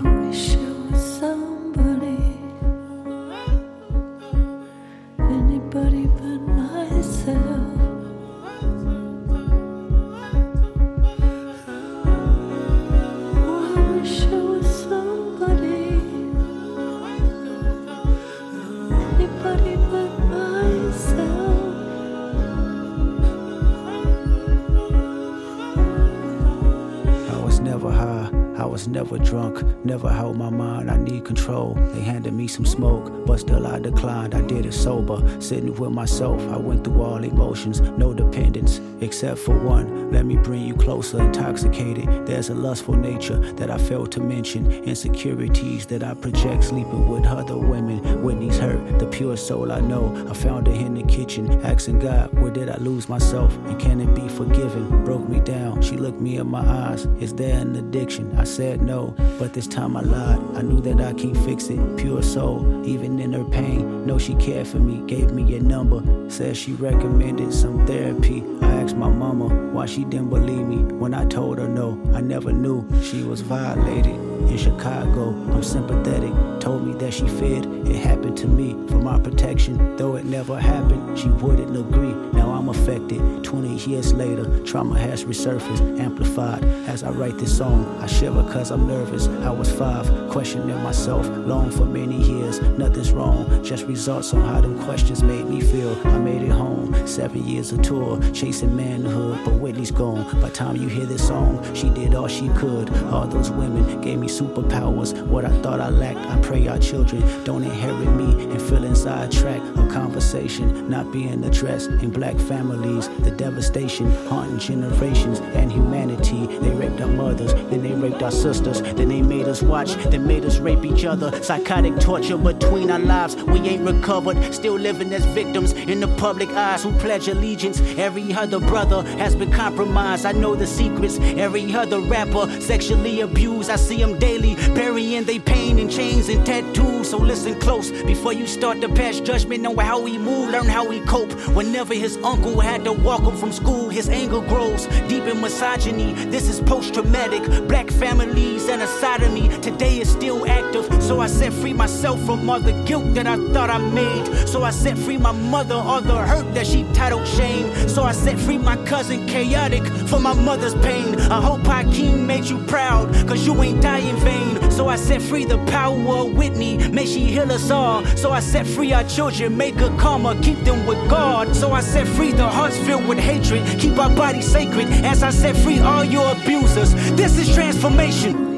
Some 32.53 32.65
smoke, 32.65 33.25
but 33.25 33.39
still 33.39 33.65
I 33.65 33.79
declined. 33.79 34.35
I 34.35 34.41
did 34.41 34.65
it 34.67 34.73
sober, 34.73 35.19
sitting 35.41 35.73
with 35.73 35.91
myself. 35.91 36.39
I 36.51 36.57
went 36.57 36.83
through 36.83 37.01
all 37.01 37.23
emotions, 37.23 37.81
no 37.97 38.13
dependence, 38.13 38.79
except 39.03 39.39
for 39.39 39.57
one. 39.57 40.11
Let 40.11 40.25
me 40.25 40.37
bring 40.37 40.63
you 40.63 40.75
closer, 40.75 41.21
intoxicated. 41.21 42.25
There's 42.25 42.49
a 42.49 42.55
lustful 42.55 42.95
nature 42.95 43.37
that 43.53 43.69
I 43.69 43.77
failed 43.77 44.11
to 44.13 44.21
mention, 44.21 44.71
insecurities 44.83 45.85
that 45.87 46.03
I 46.03 46.13
project 46.13 46.63
sleeping 46.63 47.07
with 47.07 47.25
other 47.25 47.57
women. 47.57 48.23
Whitney's 48.23 48.57
hurt, 48.57 48.99
the 48.99 49.07
pure 49.07 49.37
soul 49.37 49.71
I 49.71 49.81
know. 49.81 50.15
I 50.29 50.33
found 50.33 50.67
her 50.67 50.73
in 50.73 50.95
the 50.95 51.03
kitchen, 51.03 51.51
asking 51.63 51.99
God, 51.99 52.33
where 52.39 52.51
did 52.51 52.69
I 52.69 52.77
lose 52.77 53.09
myself? 53.09 53.55
And 53.65 53.79
can 53.79 53.99
it 53.99 54.13
be 54.15 54.27
forgiven? 54.29 55.03
Broke 55.03 55.27
me 55.27 55.39
down. 55.41 55.81
She 55.81 55.97
looked 55.97 56.21
me 56.21 56.37
in 56.37 56.47
my 56.47 56.65
eyes. 56.65 57.05
Is 57.19 57.33
there 57.33 57.59
an 57.59 57.75
addiction? 57.75 58.37
I 58.37 58.45
said 58.45 58.81
no, 58.81 59.15
but 59.37 59.53
this 59.53 59.67
time 59.67 59.97
I 59.97 60.01
lied. 60.01 60.39
I 60.55 60.61
knew 60.61 60.79
that 60.81 61.01
I 61.01 61.13
can't 61.13 61.37
fix 61.37 61.67
it. 61.69 61.97
Pure 61.97 62.23
soul, 62.23 62.85
even 62.85 63.19
in 63.19 63.33
her 63.33 63.43
pain. 63.43 64.05
Know 64.05 64.17
she 64.17 64.35
cared 64.35 64.67
for 64.67 64.79
me, 64.79 65.05
gave 65.07 65.31
me 65.31 65.55
a 65.55 65.59
number. 65.59 66.01
Said 66.29 66.55
she 66.55 66.73
recommended 66.73 67.53
some 67.53 67.85
therapy. 67.85 68.43
I 68.61 68.72
asked 68.83 68.97
my 68.97 69.07
mama 69.07 69.47
why 69.71 69.85
she 69.85 70.03
didn't 70.03 70.29
believe 70.29 70.67
me 70.67 70.83
when 70.95 71.13
I 71.13 71.25
told 71.25 71.57
her 71.57 71.69
no. 71.69 71.97
I 72.13 72.19
never 72.19 72.51
knew 72.51 72.85
she 73.01 73.23
was 73.23 73.39
violated. 73.39 74.15
In 74.51 74.57
Chicago, 74.57 75.29
I'm 75.53 75.63
sympathetic. 75.63 76.33
Told 76.59 76.85
me 76.85 76.93
that 76.95 77.13
she 77.13 77.27
feared 77.27 77.65
it 77.87 77.95
happened 77.95 78.37
to 78.37 78.47
me 78.47 78.73
for 78.89 78.97
my 78.97 79.17
protection. 79.19 79.95
Though 79.95 80.17
it 80.17 80.25
never 80.25 80.59
happened, 80.59 81.17
she 81.17 81.29
wouldn't 81.29 81.77
agree. 81.77 82.13
Now 82.33 82.51
I'm 82.63 82.69
affected. 82.69 83.43
20 83.43 83.75
years 83.89 84.13
later, 84.13 84.45
trauma 84.63 84.97
has 84.97 85.25
resurfaced, 85.25 85.99
amplified. 85.99 86.63
As 86.87 87.03
I 87.03 87.09
write 87.09 87.37
this 87.37 87.57
song, 87.57 87.85
I 87.99 88.07
shiver 88.07 88.41
cause 88.53 88.71
I'm 88.71 88.87
nervous. 88.87 89.27
I 89.27 89.49
was 89.49 89.69
five, 89.69 90.09
questioning 90.29 90.81
myself, 90.81 91.27
long 91.45 91.71
for 91.71 91.83
many 91.83 92.15
years. 92.23 92.61
Nothing's 92.77 93.11
wrong, 93.11 93.61
just 93.65 93.85
results 93.85 94.33
on 94.33 94.43
how 94.43 94.61
them 94.61 94.81
questions 94.85 95.23
made 95.23 95.45
me 95.45 95.59
feel. 95.59 95.93
I 96.07 96.17
made 96.19 96.41
it 96.41 96.51
home, 96.51 97.05
seven 97.05 97.45
years 97.45 97.73
of 97.73 97.81
tour, 97.81 98.17
chasing 98.31 98.73
manhood, 98.73 99.39
but 99.43 99.55
Whitney's 99.55 99.91
gone. 99.91 100.23
By 100.39 100.49
time 100.49 100.77
you 100.77 100.87
hear 100.87 101.05
this 101.05 101.27
song, 101.27 101.61
she 101.75 101.89
did 101.89 102.15
all 102.15 102.29
she 102.29 102.47
could. 102.49 102.89
All 103.07 103.27
those 103.27 103.51
women 103.51 103.99
gave 103.99 104.19
me 104.19 104.27
superpowers. 104.27 105.21
What 105.27 105.43
I 105.43 105.51
thought 105.61 105.81
I 105.81 105.89
lacked, 105.89 106.25
I 106.29 106.39
pray 106.39 106.65
our 106.69 106.79
children 106.79 107.21
don't 107.43 107.63
inherit 107.63 108.09
me 108.15 108.45
and 108.45 108.61
feel 108.61 108.85
inside 108.85 109.33
track 109.33 109.61
of 109.75 109.89
conversation 109.89 110.89
not 110.89 111.11
being 111.11 111.43
addressed 111.43 111.89
in 111.89 112.09
black 112.09 112.37
families. 112.53 113.09
The 113.27 113.31
devastation 113.31 114.11
haunting 114.27 114.59
generations 114.59 115.39
and 115.59 115.71
humanity. 115.71 116.45
They 116.63 116.69
raped 116.69 117.01
our 117.01 117.07
mothers, 117.07 117.53
then 117.53 117.81
they 117.81 117.93
raped 117.93 118.21
our 118.21 118.31
sisters, 118.31 118.81
then 118.81 119.09
they 119.09 119.21
made 119.21 119.47
us 119.47 119.61
watch, 119.63 119.91
then 120.11 120.27
made 120.27 120.45
us 120.45 120.57
rape 120.59 120.85
each 120.85 121.03
other. 121.05 121.29
Psychotic 121.41 121.99
torture 121.99 122.37
between 122.37 122.91
our 122.91 122.99
lives. 122.99 123.35
We 123.35 123.59
ain't 123.71 123.85
recovered, 123.93 124.37
still 124.53 124.75
living 124.75 125.11
as 125.13 125.25
victims 125.39 125.73
in 125.73 125.99
the 125.99 126.07
public 126.25 126.49
eyes 126.49 126.83
who 126.83 126.91
pledge 126.99 127.27
allegiance. 127.27 127.79
Every 127.97 128.33
other 128.33 128.59
brother 128.59 129.01
has 129.23 129.35
been 129.35 129.51
compromised. 129.51 130.25
I 130.25 130.33
know 130.33 130.55
the 130.55 130.67
secrets. 130.67 131.17
Every 131.19 131.73
other 131.73 131.99
rapper 132.01 132.45
sexually 132.61 133.21
abused. 133.21 133.69
I 133.69 133.77
see 133.77 133.97
them 133.97 134.19
daily, 134.19 134.55
burying 134.75 135.23
their 135.23 135.39
pain 135.39 135.79
in 135.79 135.89
chains 135.89 136.29
and 136.29 136.45
tattoos. 136.45 137.09
So 137.09 137.17
listen 137.17 137.59
close 137.59 137.91
before 138.03 138.33
you 138.33 138.45
start 138.47 138.81
to 138.81 138.89
pass 138.89 139.19
judgment. 139.19 139.63
Know 139.63 139.75
how 139.77 139.99
we 139.99 140.17
move, 140.17 140.49
learn 140.49 140.67
how 140.67 140.87
we 140.87 140.99
cope. 141.01 141.31
Whenever 141.59 141.93
his 141.93 142.17
uncle 142.17 142.42
had 142.59 142.83
to 142.83 142.91
walk 142.91 143.21
him 143.21 143.37
from 143.37 143.51
school, 143.51 143.89
his 143.89 144.09
anger 144.09 144.41
grows 144.41 144.87
deep 145.07 145.23
in 145.23 145.41
misogyny. 145.41 146.13
This 146.25 146.49
is 146.49 146.59
post 146.59 146.93
traumatic. 146.93 147.43
Black 147.67 147.89
families 147.89 148.67
and 148.67 148.81
a 148.81 148.87
of 149.21 149.33
me 149.33 149.49
today 149.61 149.99
is 149.99 150.09
still 150.09 150.47
active. 150.47 150.85
So 151.03 151.19
I 151.19 151.27
set 151.27 151.53
free 151.53 151.73
myself 151.73 152.23
from 152.25 152.49
all 152.49 152.59
the 152.59 152.73
guilt 152.83 153.13
that 153.13 153.27
I 153.27 153.37
thought 153.53 153.69
I 153.69 153.77
made. 153.77 154.47
So 154.47 154.63
I 154.63 154.71
set 154.71 154.97
free 154.97 155.17
my 155.17 155.31
mother, 155.31 155.75
all 155.75 156.01
the 156.01 156.17
hurt 156.17 156.53
that 156.53 156.67
she 156.67 156.83
titled 156.93 157.27
shame. 157.27 157.71
So 157.87 158.03
I 158.03 158.11
set 158.11 158.39
free 158.39 158.57
my 158.57 158.77
cousin, 158.85 159.25
chaotic, 159.27 159.85
for 160.07 160.19
my 160.19 160.33
mother's 160.33 160.75
pain. 160.75 161.19
I 161.19 161.41
hope 161.41 161.61
Hakeem 161.61 162.25
made 162.27 162.45
you 162.45 162.57
proud, 162.65 163.13
cause 163.27 163.45
you 163.45 163.61
ain't 163.61 163.81
die 163.81 163.99
in 163.99 164.15
vain. 164.17 164.71
So 164.71 164.87
I 164.87 164.95
set 164.95 165.21
free 165.21 165.45
the 165.45 165.59
power 165.65 165.95
of 166.17 166.33
Whitney, 166.33 166.77
may 166.89 167.05
she 167.05 167.25
heal 167.25 167.51
us 167.51 167.69
all. 167.71 168.05
So 168.17 168.31
I 168.31 168.39
set 168.39 168.65
free 168.65 168.91
our 168.93 169.03
children, 169.03 169.55
make 169.55 169.77
good 169.77 169.97
karma, 169.99 170.39
keep 170.41 170.59
them 170.59 170.85
with 170.85 171.09
God. 171.09 171.55
So 171.55 171.71
I 171.71 171.81
set 171.81 172.07
free 172.07 172.32
the 172.37 172.47
hearts 172.47 172.77
filled 172.77 173.07
with 173.07 173.19
hatred, 173.19 173.63
keep 173.79 173.97
our 173.97 174.09
bodies 174.09 174.47
sacred. 174.51 174.87
As 175.03 175.23
I 175.23 175.29
set 175.29 175.55
free 175.57 175.79
all 175.79 176.03
your 176.03 176.31
abusers, 176.31 176.93
this 177.15 177.37
is 177.37 177.53
transformation. 177.53 178.53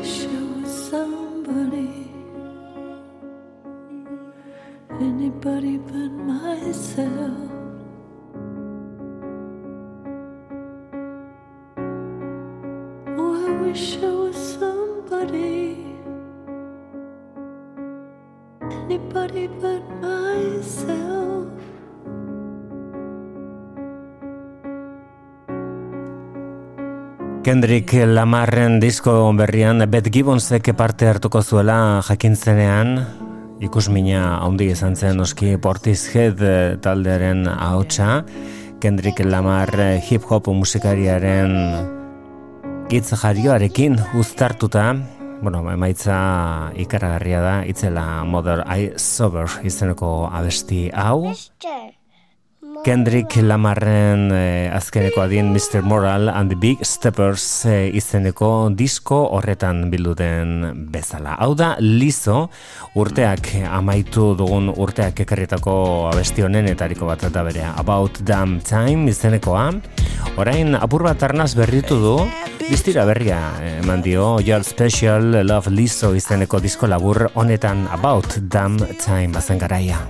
Kendrick 27.46 27.92
Lamarren 28.10 28.80
disko 28.82 29.12
berrian 29.38 29.78
Beth 29.86 30.08
Gibbonsek 30.10 30.72
parte 30.74 31.06
hartuko 31.06 31.44
zuela 31.46 32.02
jakintzenean. 32.02 32.96
Ikusmina 33.62 34.40
handi 34.42 34.72
izan 34.74 34.96
zen 34.98 35.22
oski 35.22 35.52
Portishead 35.62 36.42
eh, 36.42 36.74
taldearen 36.82 37.46
ahotsa. 37.46 38.24
Kendrick 38.82 39.22
Lamar 39.30 39.70
eh, 39.78 40.02
hip 40.02 40.26
hop 40.26 40.50
musikariaren 40.50 41.54
hitz 42.90 43.14
jarioarekin 43.14 44.00
uztartuta. 44.18 44.96
Bueno, 45.44 45.62
emaitza 45.70 46.18
ikaragarria 46.82 47.44
da 47.46 47.54
itzela 47.70 48.24
Mother 48.26 48.66
I 48.66 48.96
Sober 48.98 49.62
izeneko 49.62 50.32
abesti 50.34 50.88
hau 50.90 51.30
Kendrick 52.84 53.36
Lamarren 53.42 54.32
eh, 54.34 54.70
azkeneko 54.74 55.22
adien 55.22 55.52
Mr. 55.54 55.82
Moral 55.82 56.30
and 56.30 56.50
the 56.50 56.58
Big 56.58 56.84
Steppers 56.86 57.66
eh, 57.66 57.90
izeneko 57.94 58.70
disko 58.74 59.20
horretan 59.38 59.90
bilduten 59.92 60.90
bezala. 60.92 61.36
Hau 61.40 61.54
da, 61.56 61.76
lizo, 61.80 62.50
urteak 62.98 63.52
amaitu 63.70 64.34
dugun 64.38 64.72
urteak 64.74 65.22
ekarritako 65.26 65.76
abesti 66.12 66.46
honen 66.46 66.68
etariko 66.74 67.08
bat 67.08 67.28
da 67.30 67.46
bere. 67.46 67.64
About 67.78 68.20
Damn 68.26 68.60
Time 68.66 69.10
izenekoa. 69.14 69.70
Orain, 70.42 70.76
apur 70.76 71.06
bat 71.06 71.24
arnaz 71.24 71.54
berritu 71.56 72.00
du, 72.02 72.18
biztira 72.66 73.06
berria 73.06 73.40
eman 73.80 74.04
dio, 74.04 74.40
Your 74.42 74.66
Special 74.68 75.46
Love 75.46 75.72
Lizo 75.72 76.16
izeneko 76.18 76.60
disko 76.60 76.90
labur 76.92 77.30
honetan 77.36 77.88
About 77.94 78.40
Damn 78.50 78.82
Time 79.00 79.34
bazen 79.34 79.62
garaia. 79.62 80.02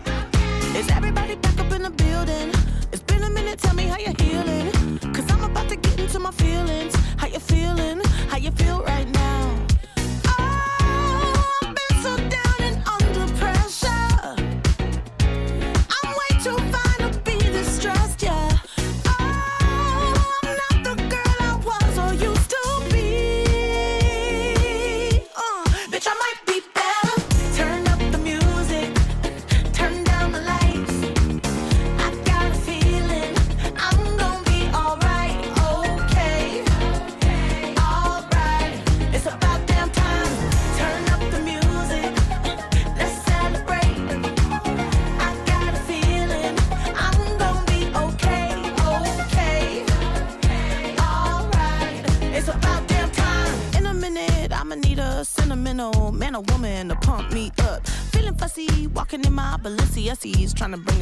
Trying 60.66 60.74
to 60.74 60.84
bring 60.84 60.95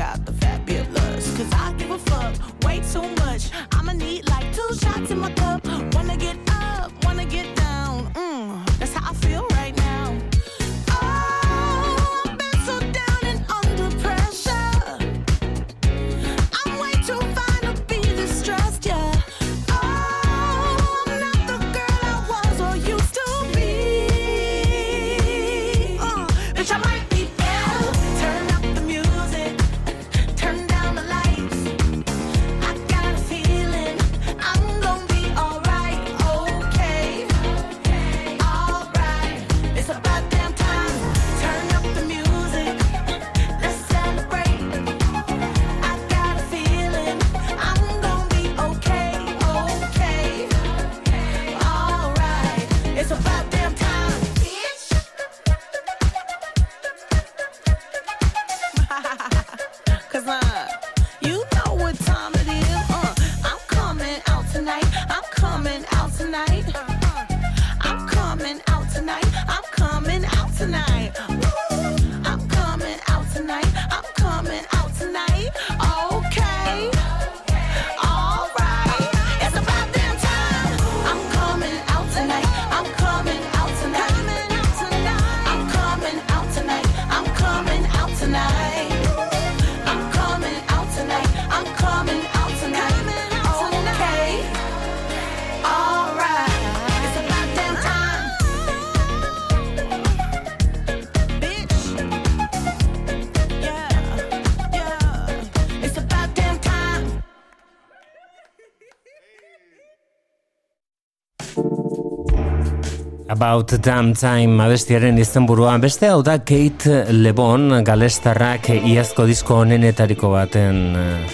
About 113.43 113.73
Damn 113.83 114.13
Time 114.15 114.55
abestiaren 114.63 115.17
izenburua. 115.19 115.73
Beste 115.83 116.07
hau 116.07 116.21
da 116.23 116.37
Kate 116.47 117.11
Lebon 117.11 117.81
galestarrak 117.83 118.69
iazko 118.87 119.25
disko 119.27 119.57
honenetariko 119.65 120.29
baten 120.31 120.77
eh, 120.95 121.33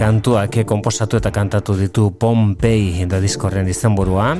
kantuak 0.00 0.56
komposatu 0.64 1.20
eta 1.20 1.28
kantatu 1.28 1.76
ditu 1.76 2.06
Pompei 2.16 3.04
da 3.04 3.20
diskorren 3.20 3.68
izenburua. 3.68 4.30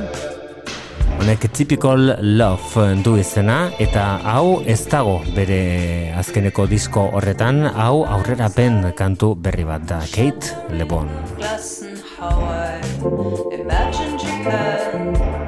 Honek 1.19 1.45
Typical 1.53 2.17
Love 2.41 2.89
du 3.05 3.19
izena 3.21 3.69
eta 3.77 4.07
hau 4.25 4.63
ez 4.65 4.81
dago 4.89 5.21
bere 5.37 6.17
azkeneko 6.17 6.65
disko 6.65 7.11
horretan. 7.13 7.67
Hau 7.77 8.07
aurrerapen 8.09 8.89
kantu 8.97 9.35
berri 9.37 9.69
bat 9.69 9.85
da 9.85 10.01
Kate 10.17 10.57
Lebon. 10.73 11.13
Invite 13.53 15.44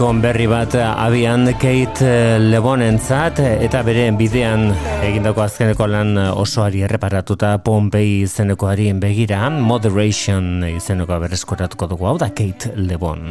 Diskon 0.00 0.22
berri 0.24 0.46
bat 0.48 0.72
abian 0.80 1.44
Kate 1.60 2.38
Lebonentzat 2.40 3.42
eta 3.44 3.82
bere 3.84 4.06
bidean 4.16 4.70
egindako 5.04 5.44
azkeneko 5.44 5.90
lan 5.92 6.16
osoari 6.16 6.86
erreparatuta 6.88 7.58
Pompei 7.60 8.22
izenekoari 8.24 8.94
begira 8.96 9.50
Moderation 9.52 10.64
izenekoa 10.72 11.20
berreskoratuko 11.28 11.92
dugu 11.92 12.08
hau 12.08 12.16
da 12.16 12.32
Kate 12.32 12.72
Lebon. 12.80 13.28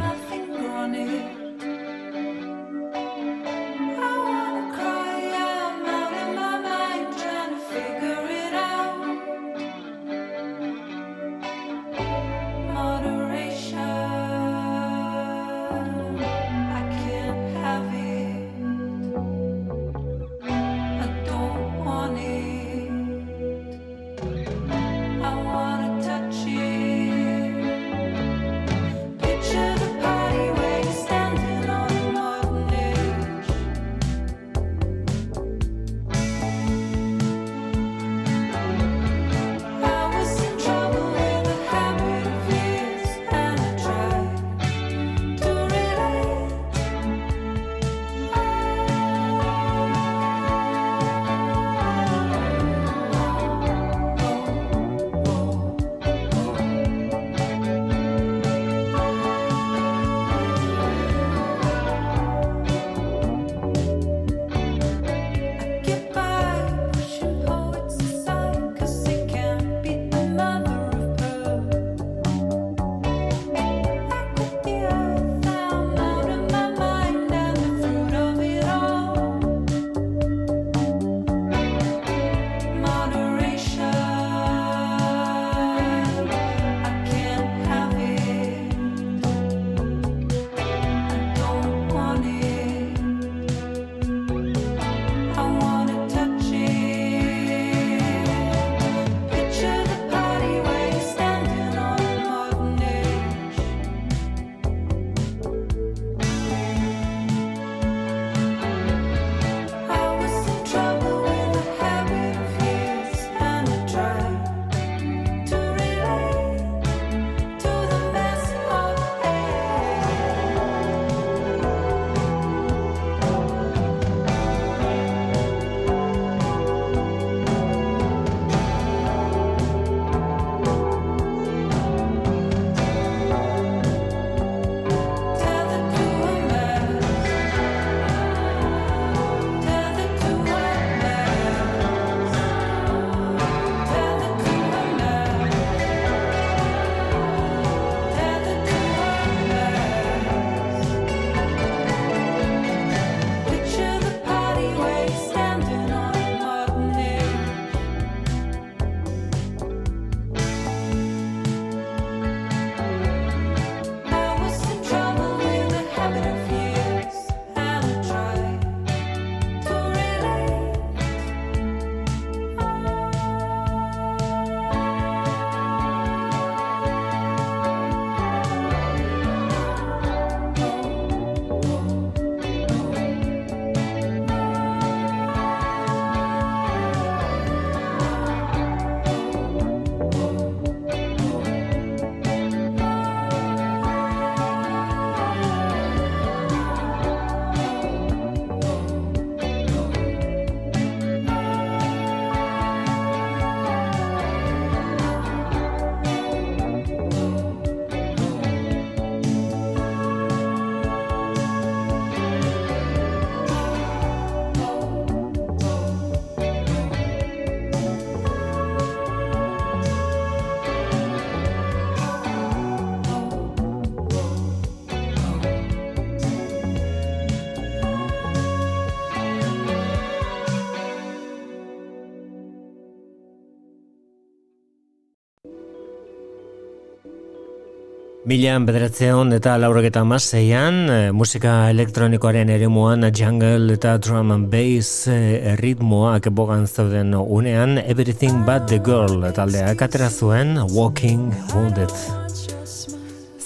Milan 238.30 238.62
bederatzeon 238.62 239.32
eta 239.34 239.56
laurogeta 239.58 240.04
mazeian, 240.06 240.76
eh, 240.86 241.10
musika 241.10 241.54
elektronikoaren 241.72 242.52
ere 242.54 242.68
muan 242.70 243.02
jungle 243.10 243.74
eta 243.74 243.96
drum 243.98 244.30
and 244.30 244.46
bass 244.52 245.08
e, 245.10 245.56
ritmoak 245.58 246.28
bogan 246.30 246.68
zauden 246.68 247.12
unean 247.14 247.78
Everything 247.78 248.44
But 248.46 248.68
The 248.68 248.78
Girl 248.78 249.26
taldea 249.34 249.74
katera 249.74 250.10
zuen 250.10 250.60
Walking 250.70 251.32
Wounded. 251.52 251.90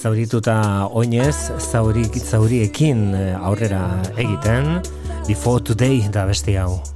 Zaurituta 0.03 0.91
oinez, 0.93 1.51
zaurik, 1.59 2.21
zauriekin 2.21 3.15
eh, 3.15 3.31
aurrera 3.41 4.03
egiten, 4.19 4.83
Before 5.27 5.65
Today 5.65 6.11
da 6.13 6.27
besti 6.29 6.61
hau. 6.61 6.94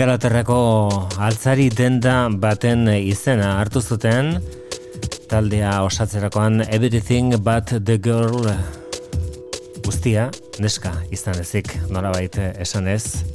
Ingalaterrako 0.00 0.58
altzari 1.20 1.66
denda 1.76 2.14
baten 2.40 2.88
izena 2.88 3.50
hartu 3.60 3.82
zuten. 3.84 4.30
Taldea 5.28 5.74
osatzerakoan 5.84 6.62
Everything 6.62 7.34
But 7.44 7.74
The 7.84 7.98
Girl 8.00 8.48
guztia, 9.84 10.30
neska 10.56 10.94
izan 11.12 11.36
ezik 11.44 11.74
nolabait 11.92 12.38
esan 12.64 12.88
ez 12.88 13.26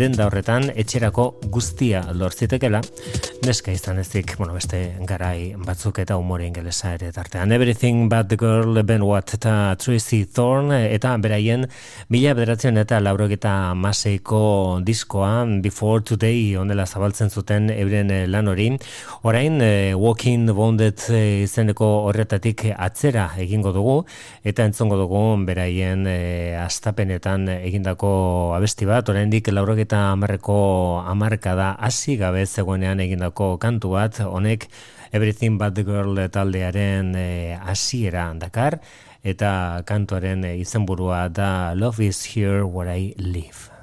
denda 0.00 0.30
horretan 0.30 0.70
etxerako 0.72 1.26
guztia 1.52 2.00
lortzitekela 2.16 2.80
neska 3.46 3.72
izan 3.72 3.98
ezik, 4.02 4.34
bueno, 4.36 4.52
beste 4.52 4.78
garai 5.06 5.54
batzuk 5.64 6.00
eta 6.02 6.16
umore 6.18 6.44
ingelesa 6.48 6.90
ere 6.96 7.12
tartean. 7.14 7.52
Everything 7.52 8.08
But 8.10 8.28
The 8.28 8.36
Girl, 8.36 8.82
Ben 8.82 9.02
Watt 9.02 9.32
eta 9.36 9.76
Tracy 9.78 10.24
Thorne 10.26 10.80
eta 10.92 11.14
beraien 11.22 11.64
mila 12.10 12.34
bederatzen 12.34 12.76
eta 12.82 12.98
laurogeta 13.00 13.74
maseiko 13.78 14.80
diskoa 14.84 15.46
Before 15.62 16.02
Today 16.02 16.56
ondela 16.60 16.86
zabaltzen 16.86 17.30
zuten 17.30 17.70
euren 17.70 18.10
eh, 18.10 18.26
lan 18.26 18.48
hori. 18.48 18.68
Orain, 19.22 19.60
eh, 19.62 19.94
Walking 19.94 20.50
Wounded 20.50 21.06
eh, 21.08 21.44
izeneko 21.46 21.88
horretatik 22.10 22.66
atzera 22.76 23.30
egingo 23.38 23.72
dugu 23.72 23.96
eta 24.42 24.66
entzongo 24.66 24.98
dugu 24.98 25.22
beraien 25.46 26.04
astapenetan 26.58 27.48
egindako 27.54 28.10
abesti 28.58 28.86
bat, 28.88 29.08
oraindik 29.08 29.48
laurogeta 29.54 30.08
amarreko 30.12 30.58
amarka 31.06 31.54
da 31.54 31.72
hasi 31.78 32.18
gabe 32.20 32.44
zegoenean 32.46 33.00
egindako 33.00 33.37
egindako 33.38 33.58
kantu 33.58 33.94
bat, 33.94 34.18
honek 34.18 34.68
Everything 35.12 35.58
But 35.58 35.74
The 35.74 35.84
Girl 35.84 36.28
taldearen 36.28 37.14
eh, 37.14 37.56
hasiera 37.56 38.32
e, 38.34 38.38
dakar, 38.38 38.80
eta 39.22 39.82
kantuaren 39.86 40.44
e, 40.44 40.58
izenburua 40.58 41.28
da 41.28 41.72
Love 41.74 42.08
Is 42.08 42.24
Here 42.24 42.64
Where 42.64 42.90
I 42.90 43.14
Live. 43.16 43.77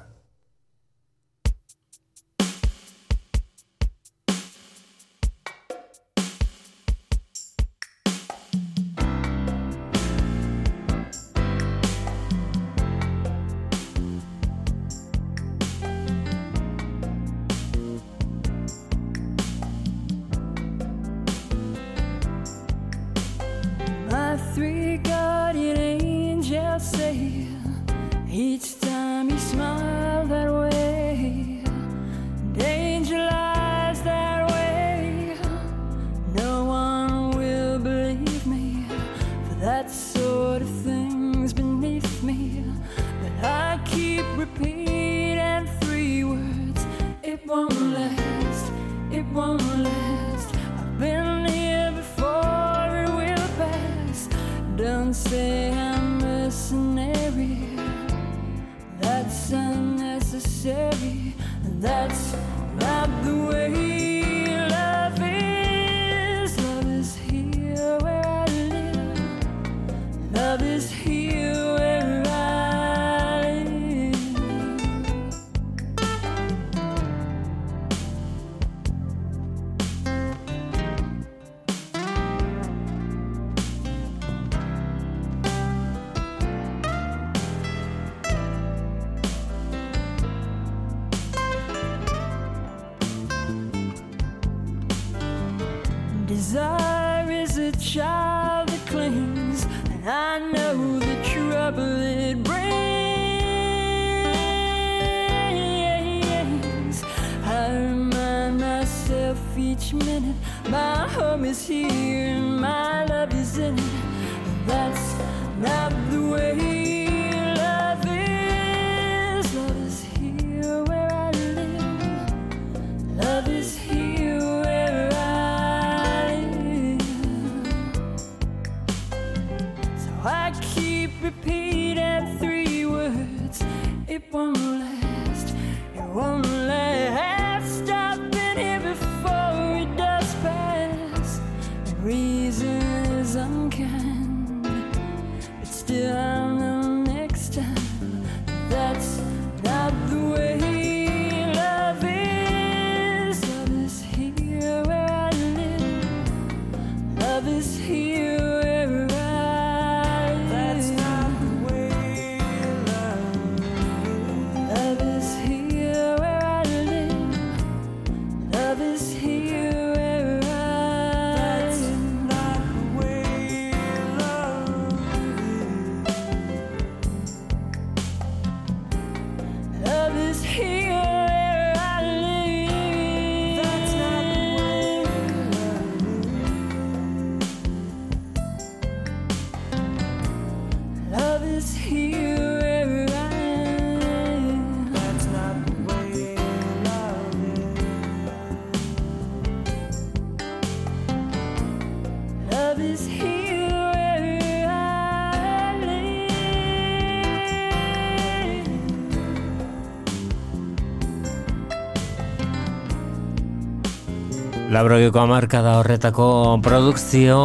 Labrogiko 214.76 215.22
amarkada 215.22 215.78
horretako 215.80 216.24
produkzio 216.60 217.36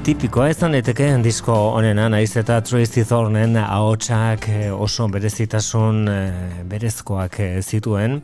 tipikoa 0.00 0.46
izan 0.48 0.72
daiteke 0.72 1.10
disko 1.20 1.52
honena 1.76 2.06
naiz 2.08 2.30
eta 2.40 2.56
Tracy 2.64 3.04
Thornen 3.04 3.58
ahotsak 3.60 4.46
eh, 4.48 4.70
oso 4.72 5.04
berezitasun 5.12 5.98
eh, 6.08 6.62
berezkoak 6.70 7.36
eh, 7.44 7.50
zituen, 7.60 8.22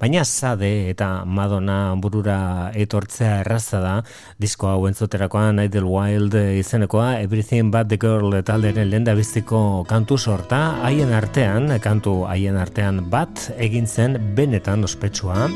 baina 0.00 0.24
sade 0.24 0.88
eta 0.94 1.10
Madonna 1.26 1.76
burura 2.00 2.38
etortzea 2.72 3.42
erraza 3.42 3.82
da. 3.84 3.94
Disko 4.40 4.72
hau 4.72 4.88
entzuterakoan 4.88 5.60
Idle 5.66 5.84
Wild 5.84 6.40
izenekoa 6.62 7.18
Everything 7.20 7.68
But 7.68 7.92
The 7.92 8.00
Girl 8.00 8.40
talderen 8.40 8.88
lehen 8.88 9.12
biziko 9.20 9.84
kantu 9.84 10.16
sorta. 10.16 10.80
Haien 10.80 11.12
artean, 11.12 11.74
kantu 11.84 12.22
haien 12.24 12.56
artean 12.56 13.04
bat 13.12 13.50
egin 13.58 13.84
zen 13.84 14.16
benetan 14.32 14.88
ospetsua 14.88 15.50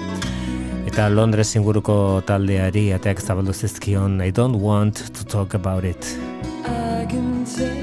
eta 0.93 1.07
Londres 1.09 1.55
inguruko 1.57 1.95
taldeari 2.29 2.83
ateak 2.93 3.23
zabaldu 3.25 3.55
zizkion 3.57 4.21
I 4.21 4.29
don't 4.31 4.61
want 4.61 5.01
to 5.17 5.25
talk 5.25 5.55
about 5.55 5.85
it. 5.85 6.05
I 6.69 7.07
can 7.09 7.47
tell 7.47 7.82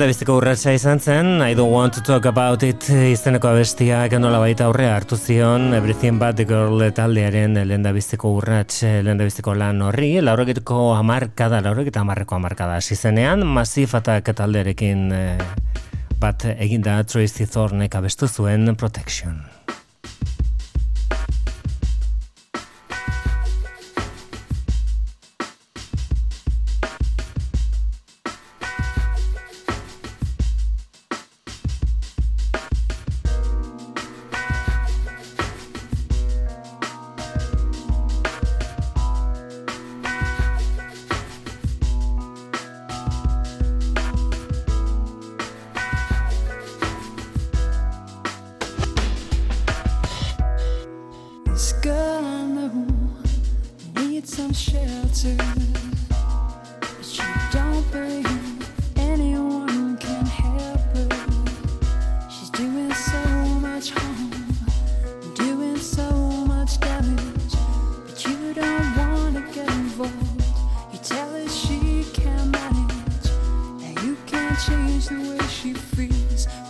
Lenda 0.00 0.14
bizteko 0.14 0.34
urratsa 0.38 0.72
izan 0.72 1.00
zen, 1.04 1.26
I 1.44 1.52
don't 1.52 1.68
want 1.68 1.92
to 1.92 2.00
talk 2.00 2.24
about 2.24 2.62
it. 2.64 2.86
Izeneko 2.88 3.50
abestia 3.50 3.98
genola 4.08 4.38
baita 4.40 4.64
aurre 4.64 4.86
hartu 4.88 5.18
zion 5.20 5.74
Everything 5.76 6.16
But 6.16 6.38
The 6.38 6.46
Girl 6.48 6.86
taldearen 6.96 7.58
lenda 7.68 7.92
bizteko 7.92 8.32
urrats, 8.38 8.80
lenda 9.04 9.28
bizteko 9.28 9.52
lan 9.52 9.84
horri, 9.84 10.14
laurogetiko 10.24 10.94
amarkada, 10.94 11.60
laurogetiko 11.60 12.00
amarreko 12.00 12.38
amarkada 12.38 12.80
zizenean, 12.80 13.44
Massive 13.44 14.00
Attack 14.00 14.32
talderekin 14.40 15.12
eh, 15.12 15.38
bat 16.16 16.48
eginda 16.56 16.96
Tracy 17.04 17.44
Thornek 17.44 18.00
abestu 18.00 18.24
zuen 18.32 18.72
Protection. 18.80 19.42
change 74.66 75.06
the 75.06 75.14
way 75.14 75.46
she 75.48 75.72
feels. 75.72 76.69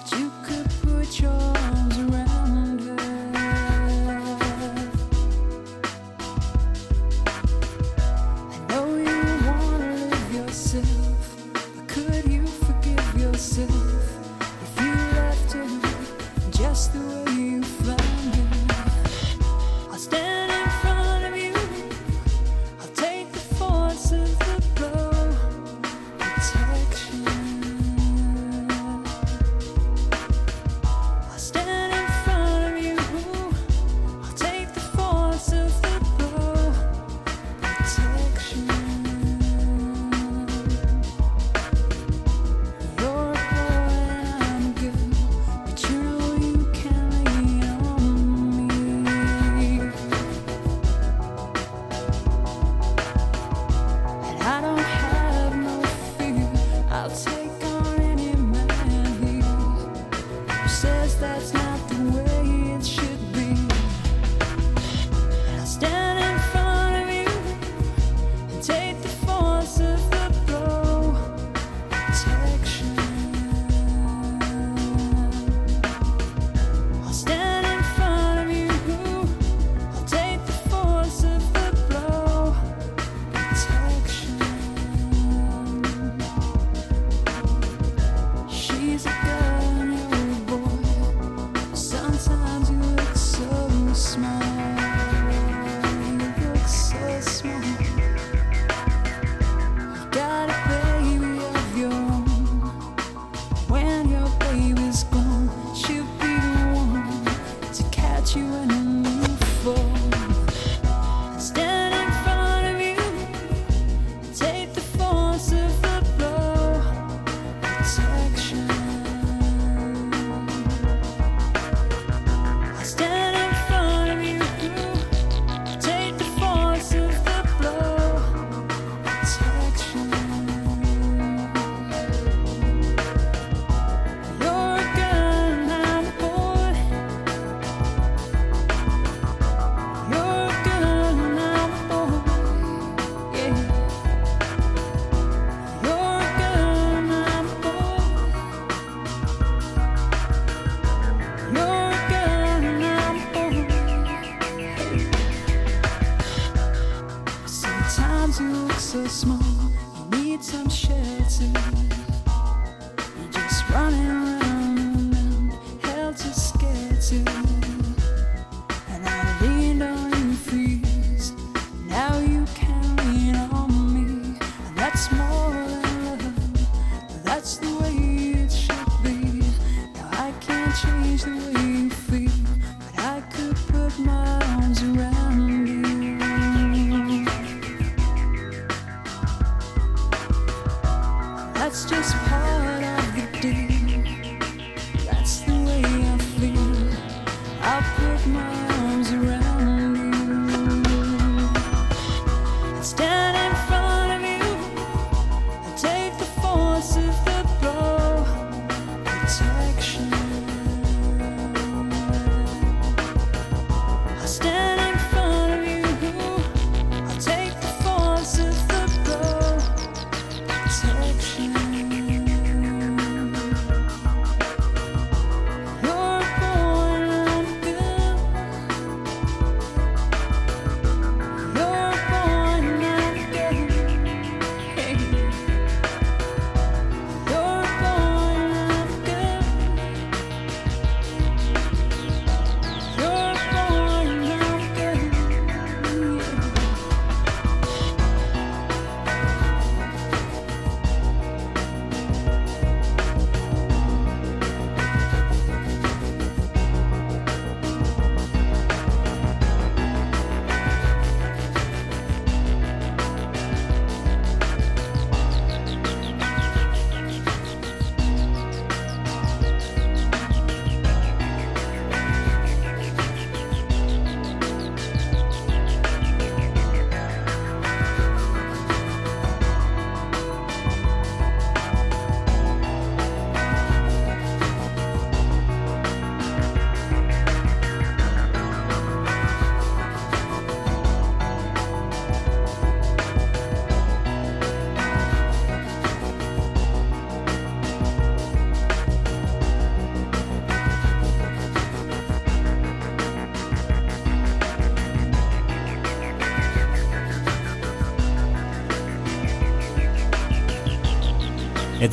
just 191.91 192.15
part 192.29 192.85
of 192.85 193.15
the 193.17 193.41
deal. 193.41 193.70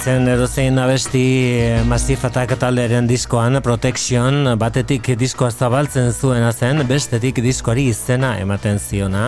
Etzen 0.08 0.30
edozein 0.32 0.78
abesti 0.80 1.22
eh, 1.60 1.82
Massive 1.84 2.30
Attack 2.30 2.54
taldearen 2.62 3.10
diskoan 3.10 3.60
Protection 3.60 4.54
batetik 4.56 5.10
diskoa 5.20 5.50
zabaltzen 5.52 6.14
zuena 6.14 6.54
zen, 6.54 6.80
bestetik 6.88 7.42
diskoari 7.44 7.90
izena 7.92 8.30
ematen 8.40 8.80
ziona. 8.80 9.26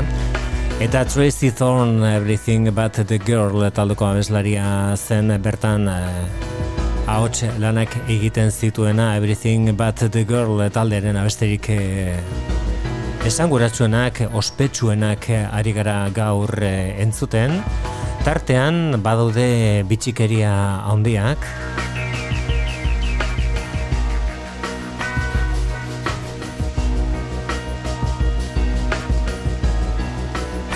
Eta 0.80 1.01
Tracy 1.03 1.49
Thorn 1.51 2.05
Everything 2.07 2.71
But 2.71 3.01
The 3.11 3.19
Girl 3.19 3.67
taldeko 3.75 4.07
abeslaria 4.07 4.95
zen 4.95 5.36
bertan 5.43 5.91
eh, 5.91 7.11
ahots 7.11 7.43
lanak 7.59 7.99
egiten 8.07 8.47
zituena 8.47 9.17
Everything 9.17 9.75
But 9.75 10.07
The 10.15 10.23
Girl 10.23 10.63
taldearen 10.71 11.19
abesterik 11.19 11.73
eh, 11.75 12.15
esanguratsuenak, 13.27 14.30
ospetsuenak 14.32 15.27
ari 15.51 15.75
gara 15.75 16.05
gaur 16.15 16.55
entzuten. 16.63 17.59
Tartean 18.20 18.99
badaude 18.99 19.84
bitxikeria 19.88 20.51
handiak. 20.91 21.45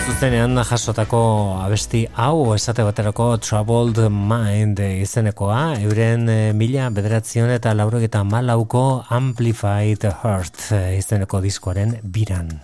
Zuzenean 0.03 0.55
jasotako 0.63 1.19
abesti 1.65 2.05
hau 2.15 2.53
esate 2.55 2.85
baterako 2.87 3.33
Troubled 3.43 3.99
Mind 4.07 4.79
izenekoa, 4.79 5.81
euren 5.83 6.29
eh, 6.31 6.51
mila 6.55 6.87
bederatzion 6.95 7.51
eta 7.51 7.75
laurogeta 7.75 8.23
malauko 8.23 9.03
Amplified 9.11 10.07
Heart 10.23 10.69
izeneko 10.95 11.43
diskoaren 11.43 11.97
biran. 12.03 12.55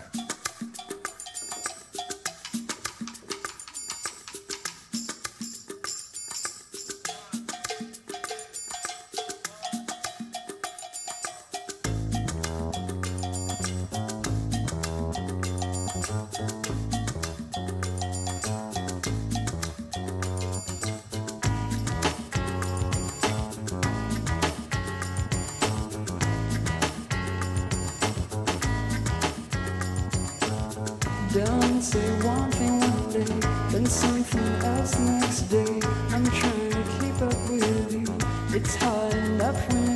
say 31.82 32.10
one 32.26 32.52
thing 32.52 32.80
one 32.80 33.14
day, 33.14 33.24
then 33.70 33.86
something 33.86 34.66
else 34.66 35.00
next 35.00 35.42
day. 35.44 35.80
I'm 36.12 36.26
trying 36.26 36.72
to 36.72 36.84
keep 37.00 37.22
up 37.22 37.50
with 37.50 37.94
you. 37.94 38.06
It's 38.54 38.76
hard 38.76 39.14
enough 39.14 39.74
when 39.74 39.89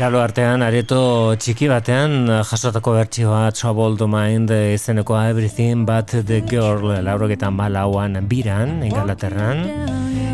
Txalo 0.00 0.22
artean, 0.24 0.62
areto 0.64 0.98
txiki 1.36 1.66
batean, 1.68 2.30
jasotako 2.48 2.94
bertsioa 2.96 3.50
Trouble 3.52 3.98
to 4.00 4.06
Mind 4.08 4.48
izeneko 4.48 5.18
Everything 5.20 5.82
But 5.84 6.14
The 6.24 6.38
Girl 6.48 6.94
laurogetan 7.04 7.58
balauan 7.58 8.16
biran, 8.30 8.78
ingalaterran. 8.80 9.60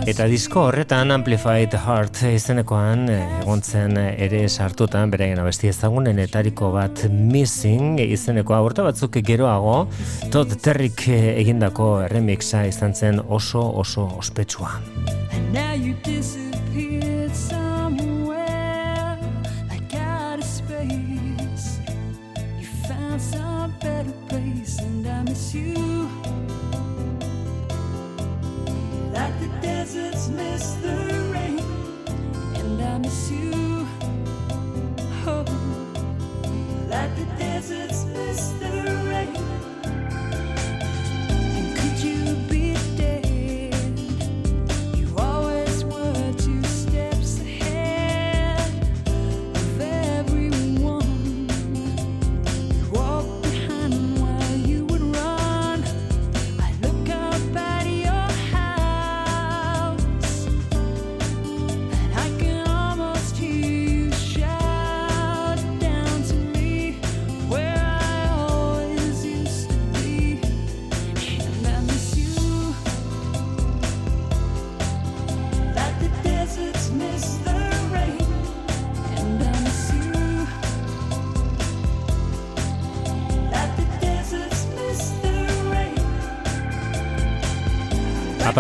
Eta 0.06 0.28
disko 0.30 0.68
horretan 0.68 1.10
Amplified 1.16 1.74
Heart 1.74 2.22
izenekoan 2.30 3.10
egontzen 3.16 3.98
ere 3.98 4.46
sartutan, 4.46 5.10
beraien 5.10 5.42
abesti 5.42 5.74
ezagunen 5.74 6.22
etariko 6.22 6.70
bat 6.70 7.08
Missing 7.10 7.98
izenekoa 8.06 8.62
urte 8.68 8.86
batzuk 8.86 9.18
geroago, 9.18 9.80
Todd 10.30 10.54
Terrik 10.62 11.08
egindako 11.10 12.04
remixa 12.14 12.62
izan 12.70 12.94
zen 12.94 13.18
oso 13.26 13.66
oso 13.82 14.12
ospetsua. 14.14 14.76
And 15.32 15.52
now 15.52 15.74
you 15.74 15.98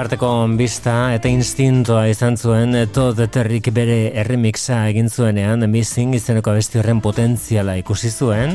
aparteko 0.06 0.28
bista 0.54 0.92
eta 1.16 1.26
instintoa 1.26 2.04
izan 2.06 2.36
zuen 2.38 2.76
eto 2.78 3.08
deterrik 3.18 3.72
bere 3.74 3.96
erremixa 4.22 4.84
egin 4.92 5.08
zuenean 5.10 5.66
missing 5.72 6.14
izeneko 6.14 6.52
abesti 6.52 6.78
horren 6.78 7.00
potentziala 7.02 7.74
ikusi 7.80 8.12
zuen 8.14 8.54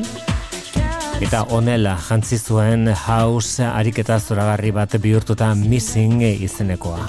eta 1.20 1.42
onela 1.58 1.98
jantzi 2.08 2.40
zuen 2.40 2.88
house 2.94 3.68
ariketa 3.68 4.22
zoragarri 4.22 4.72
bat 4.80 4.96
bihurtuta 5.04 5.52
missing 5.66 6.24
izenekoa. 6.24 7.04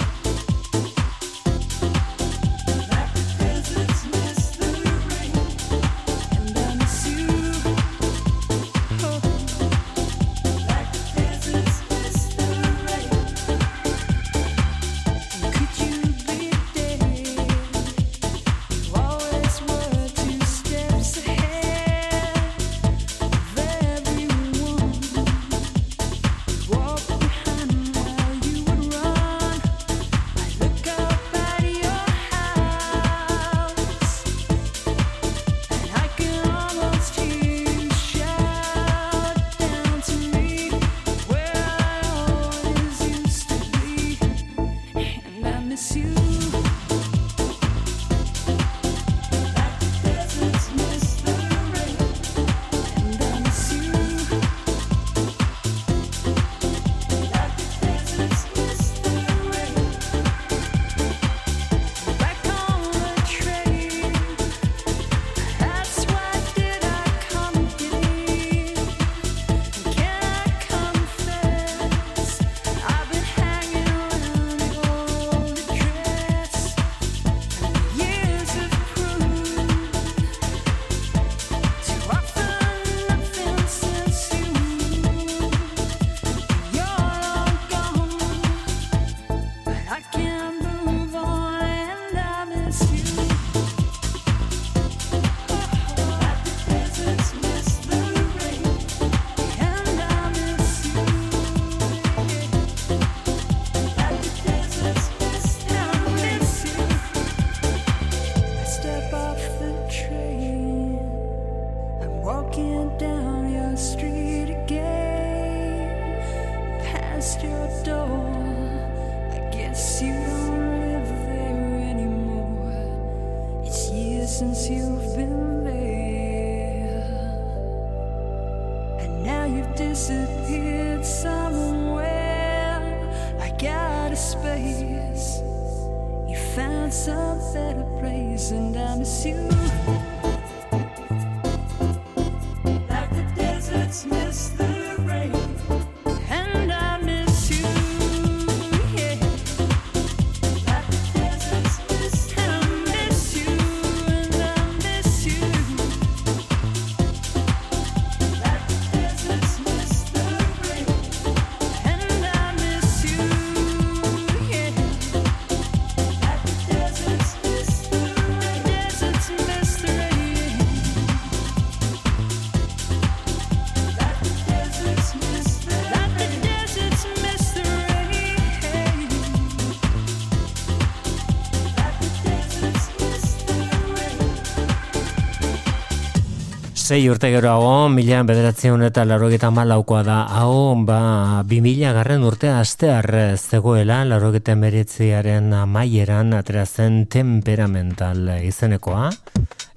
Sei 186.93 187.07
urte 187.09 187.31
gero 187.33 187.49
hau, 187.49 187.89
mila 187.89 188.19
bederatzen 188.21 188.83
eta 188.85 189.01
larrogeta 189.09 189.47
malaukoa 189.49 190.03
da, 190.05 190.17
hau, 190.29 190.75
ba, 190.85 191.41
bi 191.41 191.57
mila 191.65 191.89
garren 191.95 192.21
urte 192.21 192.51
astear 192.53 193.07
zegoela, 193.33 194.03
larrogeta 194.05 194.53
meretziaren 194.53 195.47
maieran 195.73 196.35
aterazen 196.37 197.07
temperamental 197.09 198.29
izenekoa. 198.45 199.07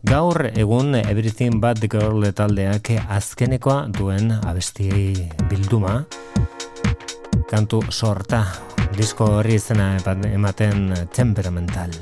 Gaur 0.05 0.51
egun 0.53 0.93
Everything 0.99 1.57
But 1.57 1.81
The 1.81 1.89
Girl 1.89 2.29
taldeak 2.37 2.93
azkenekoa 3.09 3.87
duen 3.97 4.37
abesti 4.37 4.91
bilduma. 5.49 6.03
Kantu 7.49 7.81
sorta, 7.89 8.45
disko 8.93 9.39
horri 9.39 9.57
izena 9.57 9.95
ematen 10.35 10.93
temperamental. 11.17 11.97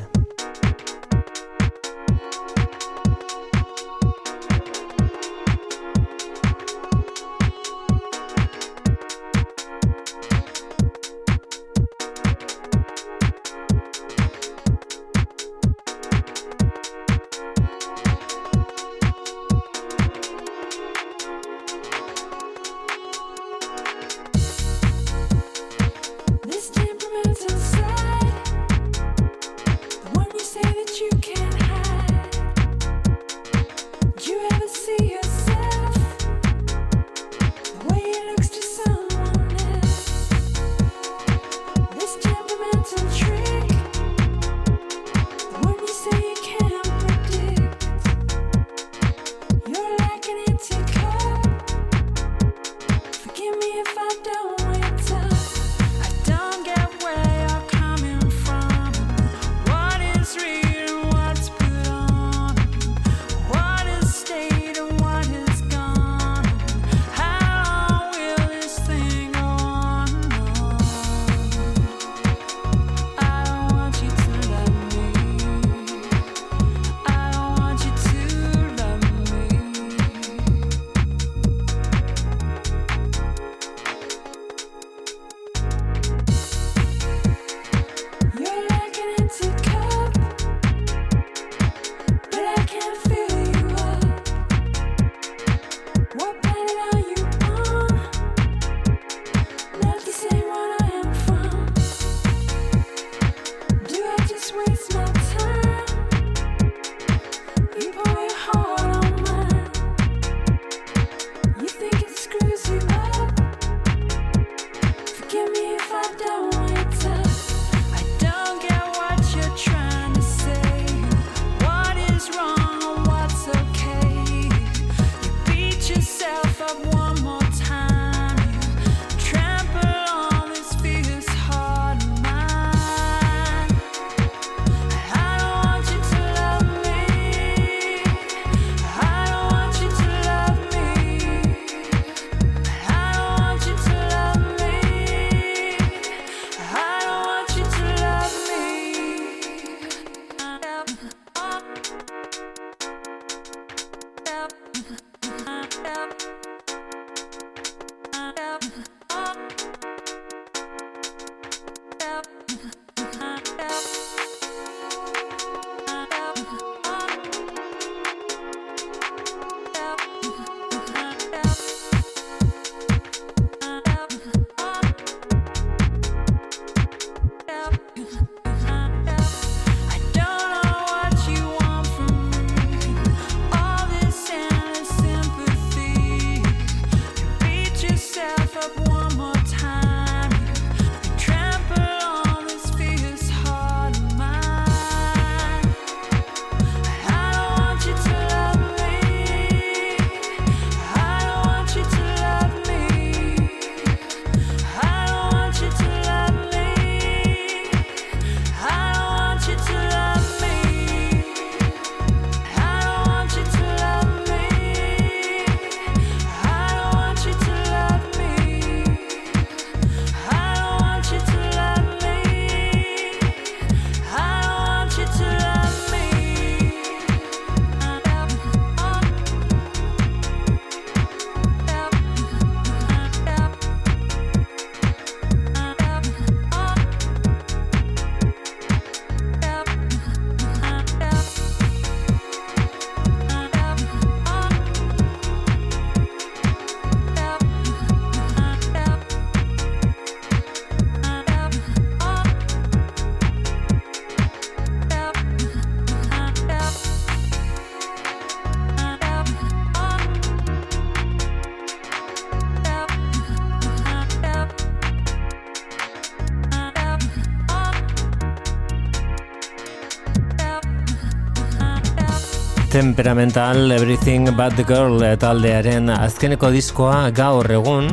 Temperamental 272.84 273.72
Everything 273.72 274.28
But 274.36 274.58
The 274.58 274.64
Girl 274.68 275.00
taldearen 275.16 275.88
azkeneko 275.88 276.50
diskoa 276.52 277.08
gaur 277.16 277.48
egun 277.48 277.88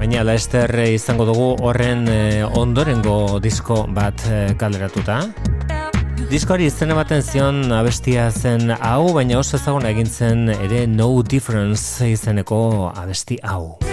Baina 0.00 0.24
Lester 0.26 0.74
izango 0.82 1.28
dugu 1.30 1.46
horren 1.62 2.02
eh, 2.10 2.42
ondorengo 2.58 3.38
disko 3.38 3.84
bat 3.94 4.26
eh, 4.26 4.50
kaleratuta 4.58 5.20
Diskoari 6.26 6.66
izan 6.66 6.90
ematen 6.90 7.22
zion 7.22 7.70
abestia 7.70 8.32
zen 8.34 8.74
hau, 8.80 9.12
baina 9.14 9.38
oso 9.38 9.60
ezaguna 9.62 9.94
egin 9.94 10.50
ere 10.58 10.88
No 10.90 11.22
Difference 11.22 12.10
izeneko 12.10 12.90
abesti 12.96 13.38
hau. 13.44 13.85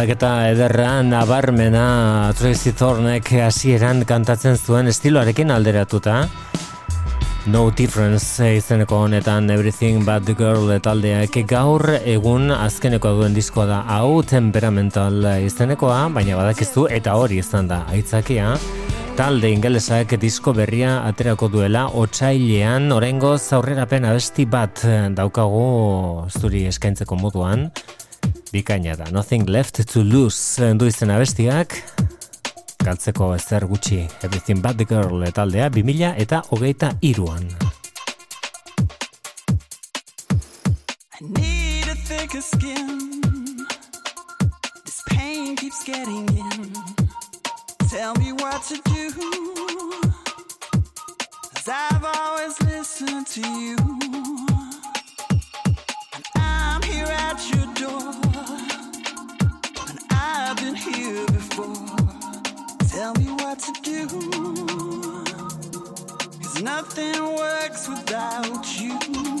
Aldaketa 0.00 0.48
ederra 0.48 1.02
nabarmena 1.04 2.32
Tracy 2.32 2.70
Thornek 2.72 3.26
hasieran 3.44 4.06
kantatzen 4.08 4.56
zuen 4.56 4.88
estiloarekin 4.88 5.52
alderatuta. 5.52 6.22
No 7.52 7.66
Difference 7.76 8.48
izeneko 8.56 9.02
honetan 9.04 9.50
Everything 9.52 10.00
But 10.06 10.24
The 10.24 10.32
Girl 10.38 10.72
taldeak 10.80 11.36
gaur 11.50 11.84
egun 12.00 12.48
azkeneko 12.48 13.12
duen 13.18 13.36
diskoa 13.36 13.66
da 13.68 13.82
hau 13.98 14.22
temperamental 14.24 15.20
izenekoa 15.44 16.08
baina 16.16 16.40
badakizu 16.40 16.88
eta 16.88 17.20
hori 17.20 17.44
izan 17.44 17.68
da 17.68 17.84
aitzakia. 17.92 18.56
Talde 19.20 19.52
ingelesak 19.52 20.16
disko 20.16 20.56
berria 20.56 21.02
aterako 21.04 21.52
duela 21.52 21.90
otsailean 21.92 22.88
orengo 22.96 23.36
zaurrerapen 23.36 24.08
abesti 24.08 24.48
bat 24.48 24.80
daukagu 25.12 26.30
zuri 26.40 26.70
eskaintzeko 26.72 27.20
moduan 27.20 27.68
bikaina 28.52 28.96
da. 28.96 29.10
Nothing 29.10 29.48
left 29.48 29.82
to 29.92 30.02
lose 30.02 30.74
du 30.74 30.86
izena 30.86 31.18
bestiak. 31.18 31.76
Galtzeko 32.84 33.34
ezer 33.34 33.66
gutxi. 33.66 34.06
Everything 34.22 34.62
but 34.62 34.78
the 34.78 34.84
girl 34.84 35.22
etaldea 35.26 35.68
2000 35.70 36.14
eta 36.18 36.42
hogeita 36.50 36.94
iruan. 37.00 37.46
I 41.20 41.24
need 41.24 41.86
a 41.86 41.94
thicker 41.94 42.40
skin 42.40 43.66
This 44.86 45.02
pain 45.06 45.54
keeps 45.54 45.84
getting 45.84 46.26
in 46.28 46.72
Tell 47.90 48.14
me 48.14 48.32
what 48.32 48.62
to 48.68 48.76
do 48.88 49.10
Cause 51.52 51.68
I've 51.68 52.04
always 52.16 52.58
listened 52.62 53.26
to 53.26 53.40
you 53.40 53.76
And 56.14 56.24
I'm 56.36 56.82
here 56.82 57.04
at 57.04 57.38
your 57.50 57.66
door 57.74 58.29
Tell 62.88 63.14
me 63.14 63.26
what 63.40 63.58
to 63.58 63.72
do. 63.82 64.08
Cause 66.42 66.62
nothing 66.62 67.36
works 67.36 67.88
without 67.88 68.80
you. 68.80 69.39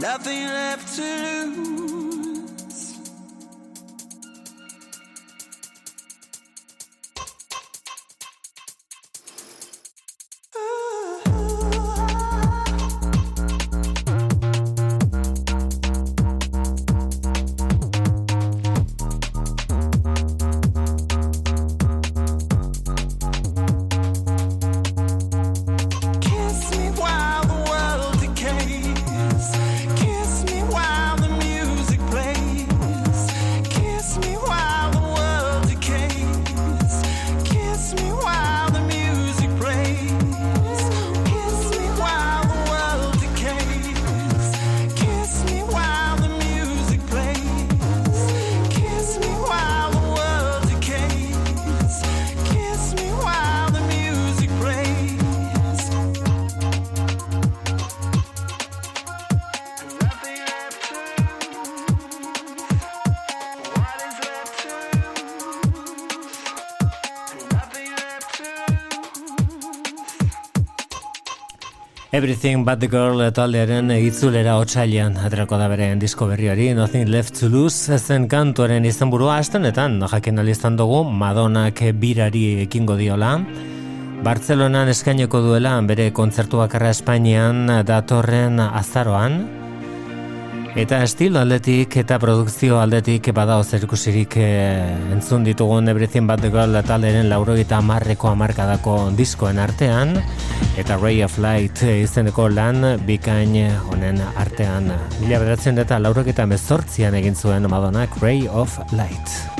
nothing 0.00 0.46
left 0.46 0.96
to 0.96 1.02
lose. 1.02 1.29
Everything 72.20 72.66
But 72.66 72.80
The 72.80 72.88
Girl 72.92 73.22
taldearen 73.32 73.88
itzulera 73.94 74.58
otsailean 74.60 75.14
aterako 75.24 75.56
da 75.56 75.70
bere 75.72 75.86
disko 75.96 76.26
berri 76.28 76.50
hori 76.52 76.66
Nothing 76.76 77.08
Left 77.08 77.38
To 77.40 77.48
Lose. 77.48 77.96
Zen 77.96 78.26
kantuaren 78.28 78.84
izenburu 78.84 79.30
astenetan 79.32 79.94
jakin 80.04 80.42
alizan 80.42 80.76
dugu 80.76 80.98
Madonak 81.22 81.80
birari 82.02 82.42
ekingo 82.66 82.98
diola. 82.98 83.38
Bartzelonan 84.26 84.92
eskaineko 84.92 85.40
duela 85.46 85.78
bere 85.88 86.10
kontzertu 86.12 86.60
bakarra 86.60 86.92
Espainian 86.92 87.64
datorren 87.88 88.60
azaroan. 88.68 89.59
Eta 90.78 91.00
estilo 91.02 91.40
aldetik 91.40 91.96
eta 91.98 92.18
produkzio 92.22 92.78
aldetik 92.78 93.32
badao 93.34 93.64
zerikusirik 93.64 94.36
e, 94.38 94.46
entzun 95.16 95.42
ditugun 95.44 95.88
Everything 95.90 96.28
But 96.30 96.44
The 96.44 96.50
Girl 96.54 96.78
taleren 96.86 97.28
lauro 97.28 97.56
eta 97.58 97.80
amarreko 97.82 98.30
amarkadako 98.30 98.96
diskoen 99.18 99.58
artean 99.58 100.14
eta 100.78 100.96
Ray 100.96 101.22
of 101.26 101.38
Light 101.42 101.82
eh, 101.82 102.02
izeneko 102.04 102.48
lan 102.48 102.84
bikain 103.06 103.56
honen 103.90 104.22
artean. 104.36 104.92
Mila 105.20 105.42
bederatzen 105.42 105.82
eta 105.82 105.98
lauro 105.98 106.22
eta 106.22 106.46
mezortzian 106.46 107.18
egin 107.18 107.34
zuen 107.34 107.66
Madonak 107.68 108.20
Ray 108.22 108.46
of 108.46 108.78
Light. 108.92 109.59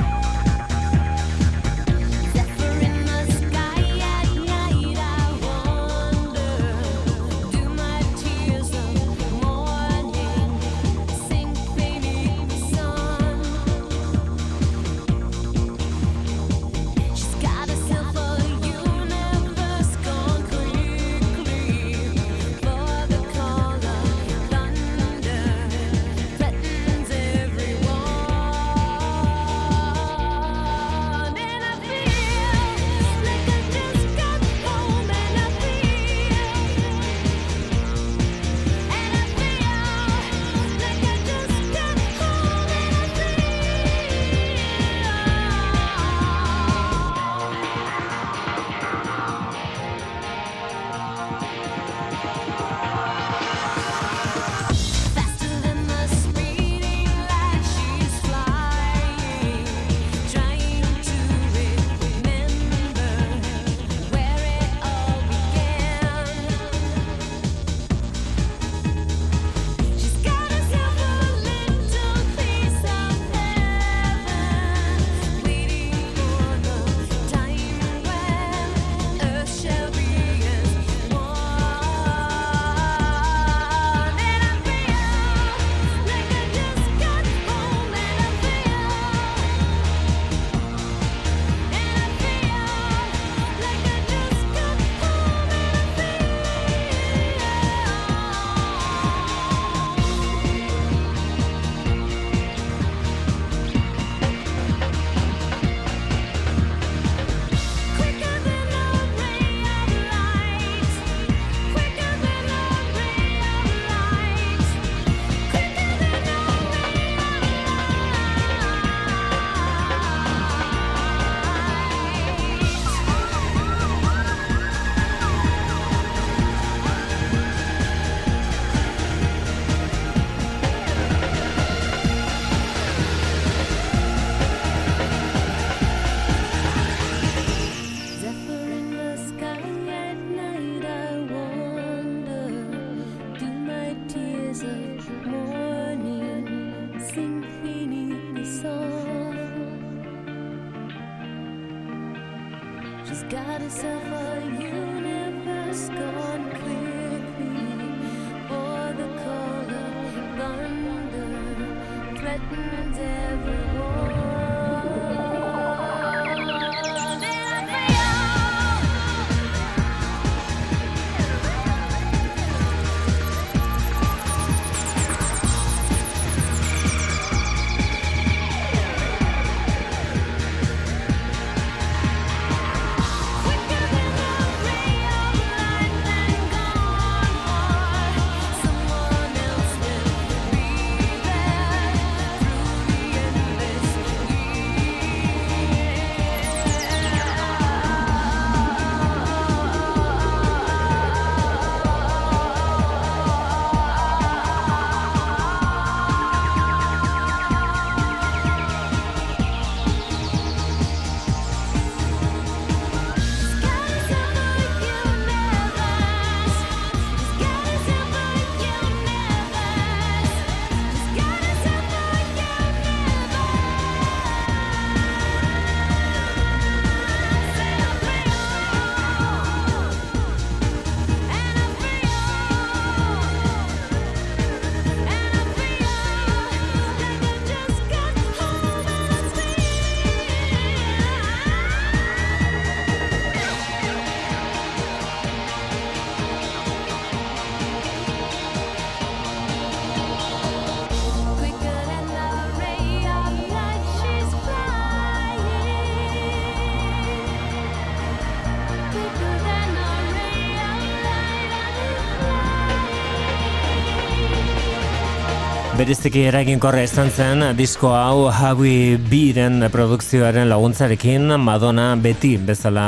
Bereziki 265.81 266.27
eraginkorra 266.29 266.83
izan 266.85 267.07
zen 267.09 267.39
disko 267.57 267.89
hau 267.89 268.27
Hawi 268.29 268.99
Biren 269.09 269.63
produkzioaren 269.73 270.45
laguntzarekin. 270.51 271.25
Madonna 271.41 271.95
beti 271.97 272.35
bezala 272.37 272.83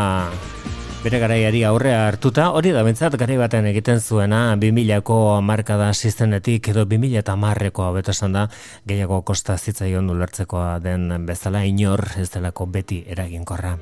bere 1.01 1.17
garaiari 1.23 1.63
aurrea 1.65 2.03
hartuta, 2.11 2.51
hori 2.53 2.69
da 2.75 2.83
bentsat 2.85 3.17
garai 3.17 3.39
baten 3.41 3.65
egiten 3.71 3.97
zuena 3.97 4.43
2000ko 4.61 5.17
markada 5.41 5.89
sistenetik 5.97 6.69
edo 6.69 6.85
2000 6.85 7.23
eta 7.23 7.33
marreko 7.33 7.87
abeto 7.87 8.13
esan 8.13 8.37
da 8.37 8.45
gehiago 8.85 9.23
kosta 9.25 9.57
zitzaion 9.57 10.13
ulertzekoa 10.13 10.77
den 10.85 11.25
bezala. 11.25 11.65
Inor 11.65 12.05
ez 12.21 12.29
delako 12.29 12.69
beti 12.77 13.01
eraginkorra. 13.09 13.73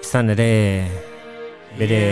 Izan 0.00 0.32
ere 0.38 0.50
bere 1.76 2.04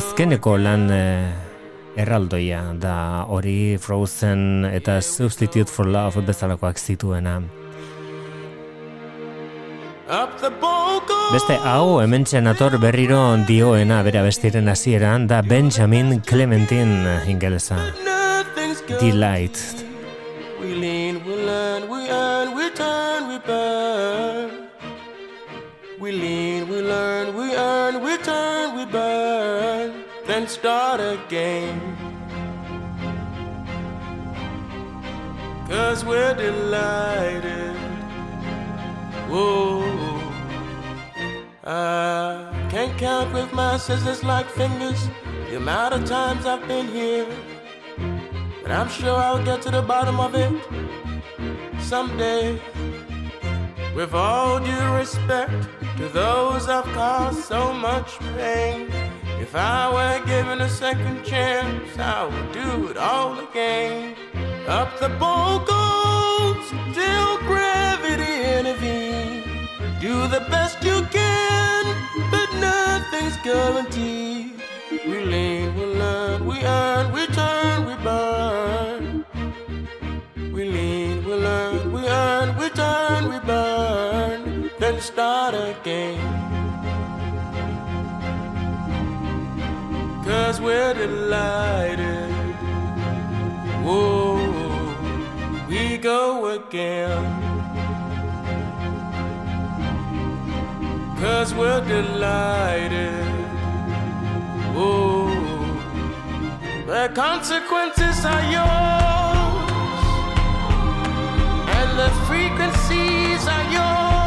azkeneko 0.00 0.56
lan 0.56 0.88
eh, 0.88 1.51
erraldoia 1.96 2.62
da 2.80 3.24
hori 3.28 3.76
Frozen 3.80 4.64
eta 4.72 5.00
Substitute 5.02 5.70
for 5.70 5.86
Love 5.86 6.22
bezalakoak 6.26 6.78
zituena. 6.78 7.40
Beste 11.32 11.54
hau 11.64 12.00
hemen 12.02 12.26
ator 12.46 12.78
berriro 12.78 13.36
dioena 13.48 14.02
bere 14.02 14.22
bestiren 14.22 14.68
hasieran 14.68 15.26
da 15.26 15.42
Benjamin 15.42 16.20
Clementine 16.20 17.22
ingelesa. 17.26 17.78
Delight. 19.00 19.58
We 20.60 20.74
lean, 20.74 21.24
we 21.24 21.34
learn, 21.36 21.88
we 21.88 22.08
earn, 22.10 22.54
we 22.54 22.70
turn, 22.70 23.28
we 23.28 23.38
burn. 23.46 24.50
We 25.98 26.12
lean, 26.12 26.68
we 26.68 26.82
learn, 26.82 27.34
we 27.34 27.56
earn, 27.56 28.02
we 28.02 28.16
turn, 28.18 28.76
we 28.76 28.84
burn. 28.86 29.61
Then 30.32 30.48
start 30.48 30.98
again. 30.98 31.78
Cause 35.68 36.06
we're 36.06 36.32
delighted. 36.32 37.76
Whoa. 39.28 39.82
I 41.62 42.66
can't 42.70 42.96
count 42.96 43.34
with 43.34 43.52
my 43.52 43.76
scissors 43.76 44.24
like 44.24 44.48
fingers 44.48 45.06
the 45.50 45.58
amount 45.58 45.92
of 45.96 46.06
times 46.06 46.46
I've 46.46 46.66
been 46.66 46.88
here. 46.88 47.26
But 48.62 48.70
I'm 48.72 48.88
sure 48.88 49.14
I'll 49.14 49.44
get 49.44 49.60
to 49.66 49.70
the 49.70 49.82
bottom 49.82 50.18
of 50.18 50.34
it 50.34 50.54
someday. 51.78 52.58
With 53.94 54.14
all 54.14 54.60
due 54.60 54.94
respect 54.94 55.68
to 55.98 56.08
those 56.08 56.70
I've 56.70 56.90
caused 56.94 57.44
so 57.44 57.74
much 57.74 58.18
pain, 58.34 59.11
if 59.42 59.56
I 59.56 59.92
were 59.92 60.24
given 60.24 60.60
a 60.60 60.68
second 60.68 61.24
chance, 61.24 61.98
I 61.98 62.26
would 62.30 62.52
do 62.52 62.88
it 62.90 62.96
all 62.96 63.40
again. 63.40 64.14
Up 64.68 64.90
the 65.00 65.08
boat 65.08 65.66
goes 65.66 66.66
till 66.94 67.38
gravity 67.50 68.34
intervenes. 68.56 69.68
Do 70.00 70.14
the 70.28 70.42
best 70.48 70.76
you 70.84 70.98
can, 71.18 71.82
but 72.30 72.48
nothing's 72.70 73.36
guaranteed. 73.48 74.62
We 75.08 75.18
lean, 75.32 75.74
we 75.74 75.86
learn, 76.02 76.46
we 76.46 76.56
earn, 76.62 77.12
we 77.12 77.26
turn, 77.26 77.76
we 77.88 77.94
burn. 78.04 79.26
We 80.54 80.62
lean, 80.76 81.24
we 81.24 81.34
learn, 81.34 81.92
we 81.92 82.00
earn, 82.06 82.56
we 82.58 82.68
turn, 82.70 83.28
we 83.32 83.38
burn, 83.40 84.70
then 84.78 85.00
start 85.00 85.54
again. 85.54 86.41
Cause 90.24 90.60
we're 90.60 90.94
delighted. 90.94 92.30
Whoa, 93.82 94.38
we 95.68 95.98
go 95.98 96.46
again. 96.46 97.42
Cause 101.18 101.52
we're 101.54 101.84
delighted. 101.84 103.26
Whoa, 104.74 105.34
the 106.86 107.10
consequences 107.14 108.24
are 108.24 108.44
yours 108.56 109.62
and 111.76 111.98
the 111.98 112.10
frequencies 112.28 113.42
are 113.48 113.66
yours. 113.74 114.22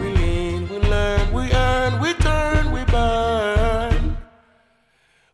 We 0.00 0.08
lean, 0.20 0.68
we 0.68 0.78
learn, 0.78 1.32
we 1.32 1.52
earn, 1.52 2.00
we 2.00 2.14
turn, 2.14 2.70
we 2.70 2.84
burn. 2.84 4.16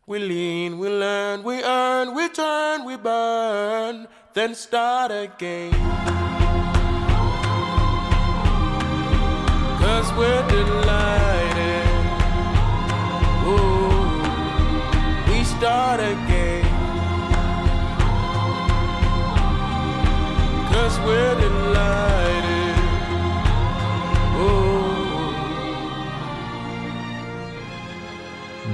We 0.07 0.19
lean, 0.21 0.79
we 0.79 0.89
learn, 0.89 1.43
we 1.43 1.63
earn, 1.63 2.15
we 2.15 2.31
turn, 2.31 2.87
we 2.87 2.97
burn, 2.97 4.09
then 4.33 4.55
start 4.55 5.11
again. 5.11 5.73
Cause 9.83 10.09
we're 10.19 10.47
delighted. 10.49 11.87
Ooh, 13.53 14.23
we 15.31 15.45
start 15.45 16.01
again. 16.01 16.24
Cause 20.75 20.99
we're 21.07 21.37
delighted. 21.37 22.24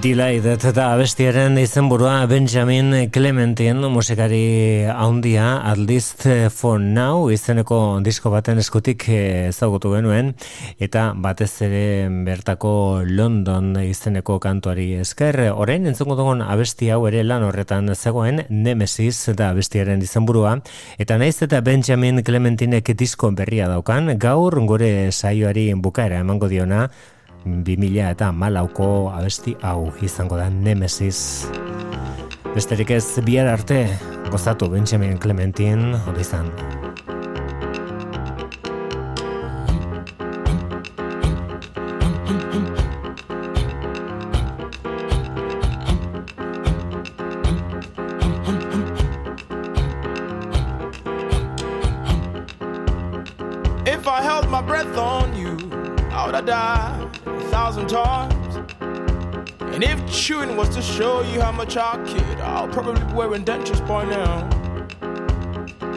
Delighted 0.01 0.63
eta 0.65 0.85
abestiaren 0.95 1.59
izenburua 1.61 2.23
Benjamin 2.25 3.11
Clementin 3.13 3.83
musikari 3.93 4.87
haundia 4.89 5.61
At 5.61 5.77
least 5.77 6.25
for 6.57 6.81
now 6.81 7.29
izeneko 7.29 8.01
disko 8.01 8.33
baten 8.33 8.63
eskutik 8.63 9.05
ezagutu 9.13 9.93
genuen. 9.93 10.33
Eta 10.81 11.11
batez 11.13 11.51
ere 11.69 12.09
bertako 12.25 12.73
London 13.05 13.75
izeneko 13.83 14.39
kantuari 14.41 14.89
esker. 15.03 15.37
Orain 15.53 15.85
entzungo 15.85 16.17
dugun 16.17 16.41
abesti 16.49 16.89
hau 16.95 17.03
ere 17.11 17.21
lan 17.27 17.45
horretan 17.45 17.93
zegoen 17.95 18.47
Nemesis 18.49 19.29
eta 19.35 19.53
abestiaren 19.53 20.01
izenburua. 20.01 20.57
Eta 20.97 21.21
naiz 21.21 21.37
eta 21.45 21.61
Benjamin 21.61 22.25
Clementinek 22.25 22.95
disko 22.97 23.35
berria 23.37 23.69
daukan 23.69 24.15
gaur 24.17 24.63
gure 24.65 25.11
saioari 25.13 25.75
bukaera 25.77 26.25
emango 26.25 26.49
diona 26.49 26.87
2000 27.45 28.11
eta 28.11 28.31
malauko 28.33 29.11
abesti 29.15 29.57
hau 29.63 29.91
izango 30.03 30.37
da 30.37 30.51
Nemesis. 30.51 31.47
Besterik 32.55 32.91
ez 32.91 33.05
bihar 33.25 33.49
arte, 33.49 33.85
gozatu 34.31 34.69
Benjamin 34.73 35.19
Clementin, 35.19 35.95
hori 36.07 36.27
izan. 36.27 36.51
Thousand 57.71 57.89
times. 57.89 58.57
And 59.61 59.85
if 59.85 60.13
chewing 60.13 60.57
was 60.57 60.69
to 60.71 60.83
show 60.83 61.23
you 61.23 61.41
how 61.41 61.53
much 61.53 61.77
I 61.77 62.03
kid, 62.05 62.41
I'll 62.41 62.67
probably 62.67 63.05
be 63.05 63.13
wearing 63.13 63.45
dentures 63.45 63.87
by 63.87 64.05
now. 64.05 64.49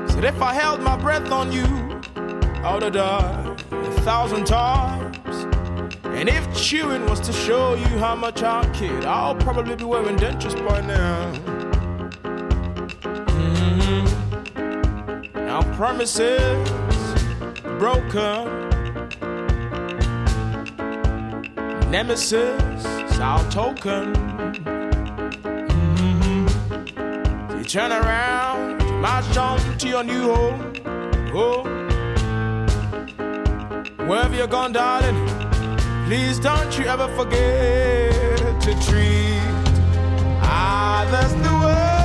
Said 0.08 0.24
if 0.24 0.40
I 0.40 0.54
held 0.54 0.82
my 0.82 0.96
breath 0.98 1.32
on 1.32 1.52
you, 1.52 1.66
I 2.64 2.76
would 2.76 2.84
have 2.84 2.94
died 2.94 3.64
a 3.72 3.92
thousand 4.02 4.46
times. 4.46 5.48
And 6.04 6.30
if 6.30 6.46
chewing 6.56 7.08
was 7.08 7.20
to 7.22 7.34
show 7.34 7.74
you 7.74 7.98
how 7.98 8.16
much 8.16 8.44
I 8.44 8.70
kid, 8.74 9.04
I'll 9.06 9.36
probably 9.36 9.76
be 9.76 9.84
wearing 9.84 10.18
dentures 10.18 10.56
by 10.68 10.82
now. 10.82 11.32
Mhm. 13.34 14.06
Now 15.34 15.64
promises 15.76 16.70
broken. 17.80 18.63
Nemesis, 21.94 22.86
is 23.12 23.20
our 23.20 23.44
token. 23.52 24.16
Mhm. 25.86 26.50
You 27.56 27.64
turn 27.64 27.92
around, 27.92 28.82
you 28.82 28.94
march 28.94 29.38
on 29.38 29.60
to 29.78 29.88
your 29.88 30.04
new 30.04 30.34
home. 30.34 30.74
Oh, 31.36 31.62
wherever 34.08 34.36
you're 34.36 34.48
gone, 34.48 34.72
darling, 34.72 35.20
please 36.08 36.40
don't 36.40 36.76
you 36.80 36.86
ever 36.86 37.08
forget 37.10 38.60
to 38.66 38.72
treat 38.88 39.44
others 40.42 41.34
the 41.46 41.54
way 41.64 42.03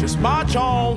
Just 0.00 0.18
march 0.18 0.56
on. 0.56 0.96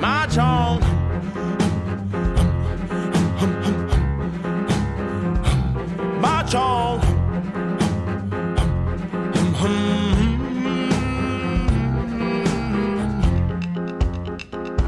March 0.00 0.36
on. 0.36 0.80
March 6.20 6.54
on. 6.56 7.00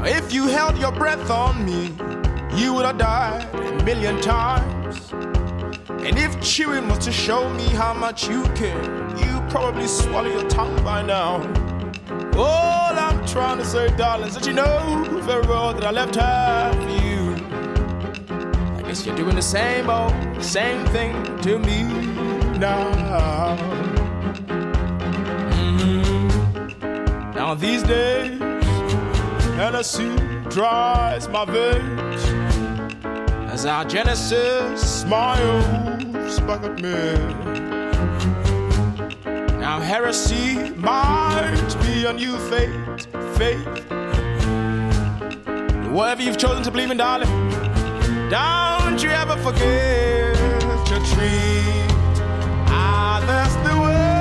If 0.05 0.33
you 0.33 0.47
held 0.47 0.77
your 0.77 0.91
breath 0.91 1.29
on 1.29 1.65
me, 1.65 1.93
you 2.61 2.73
would 2.73 2.85
have 2.85 2.97
died 2.97 3.45
a 3.55 3.83
million 3.85 4.19
times. 4.19 4.74
And 6.05 6.19
if 6.19 6.39
chewing 6.39 6.87
was 6.87 6.99
to 7.05 7.11
show 7.11 7.51
me 7.51 7.63
how 7.63 7.91
much 7.91 8.29
you 8.29 8.43
care, 8.53 8.79
you 9.17 9.41
probably 9.49 9.87
swallow 9.87 10.29
your 10.29 10.47
tongue 10.47 10.75
by 10.83 11.01
now. 11.01 11.41
All 12.37 12.93
I'm 12.95 13.25
trying 13.25 13.57
to 13.57 13.65
say, 13.65 13.87
darling, 13.97 14.27
is 14.27 14.35
that 14.35 14.45
you 14.45 14.53
know 14.53 15.03
very 15.23 15.41
well 15.47 15.73
that 15.73 15.83
I 15.83 15.89
left 15.89 16.13
half 16.13 16.75
for 16.75 16.89
you. 16.89 17.33
I 18.77 18.83
guess 18.87 19.03
you're 19.03 19.15
doing 19.15 19.35
the 19.35 19.41
same 19.41 19.89
old, 19.89 20.13
same 20.43 20.85
thing 20.87 21.13
to 21.41 21.57
me 21.57 21.81
now. 22.59 23.57
Mhm. 25.49 27.33
Now 27.33 27.55
these 27.55 27.81
days, 27.81 28.39
Hennessy 29.55 30.15
dries 30.49 31.27
my 31.29 31.45
veins 31.45 32.23
as 33.51 33.65
our 33.65 33.85
Genesis 33.85 35.01
smiles 35.01 35.84
Now 39.59 39.79
heresy 39.79 40.69
might 40.75 41.75
be 41.81 42.05
a 42.05 42.13
new 42.13 42.37
faith, 42.49 43.07
faith. 43.35 43.65
Whatever 45.91 46.21
you've 46.21 46.37
chosen 46.37 46.61
to 46.63 46.69
believe 46.69 46.91
in, 46.91 46.97
darling, 46.97 47.29
don't 48.29 49.01
you 49.01 49.09
ever 49.09 49.35
forget 49.37 50.35
to 50.85 50.95
treat 51.13 51.89
others 52.69 53.51
ah, 53.55 53.61
the 53.67 53.81
way 53.81 54.14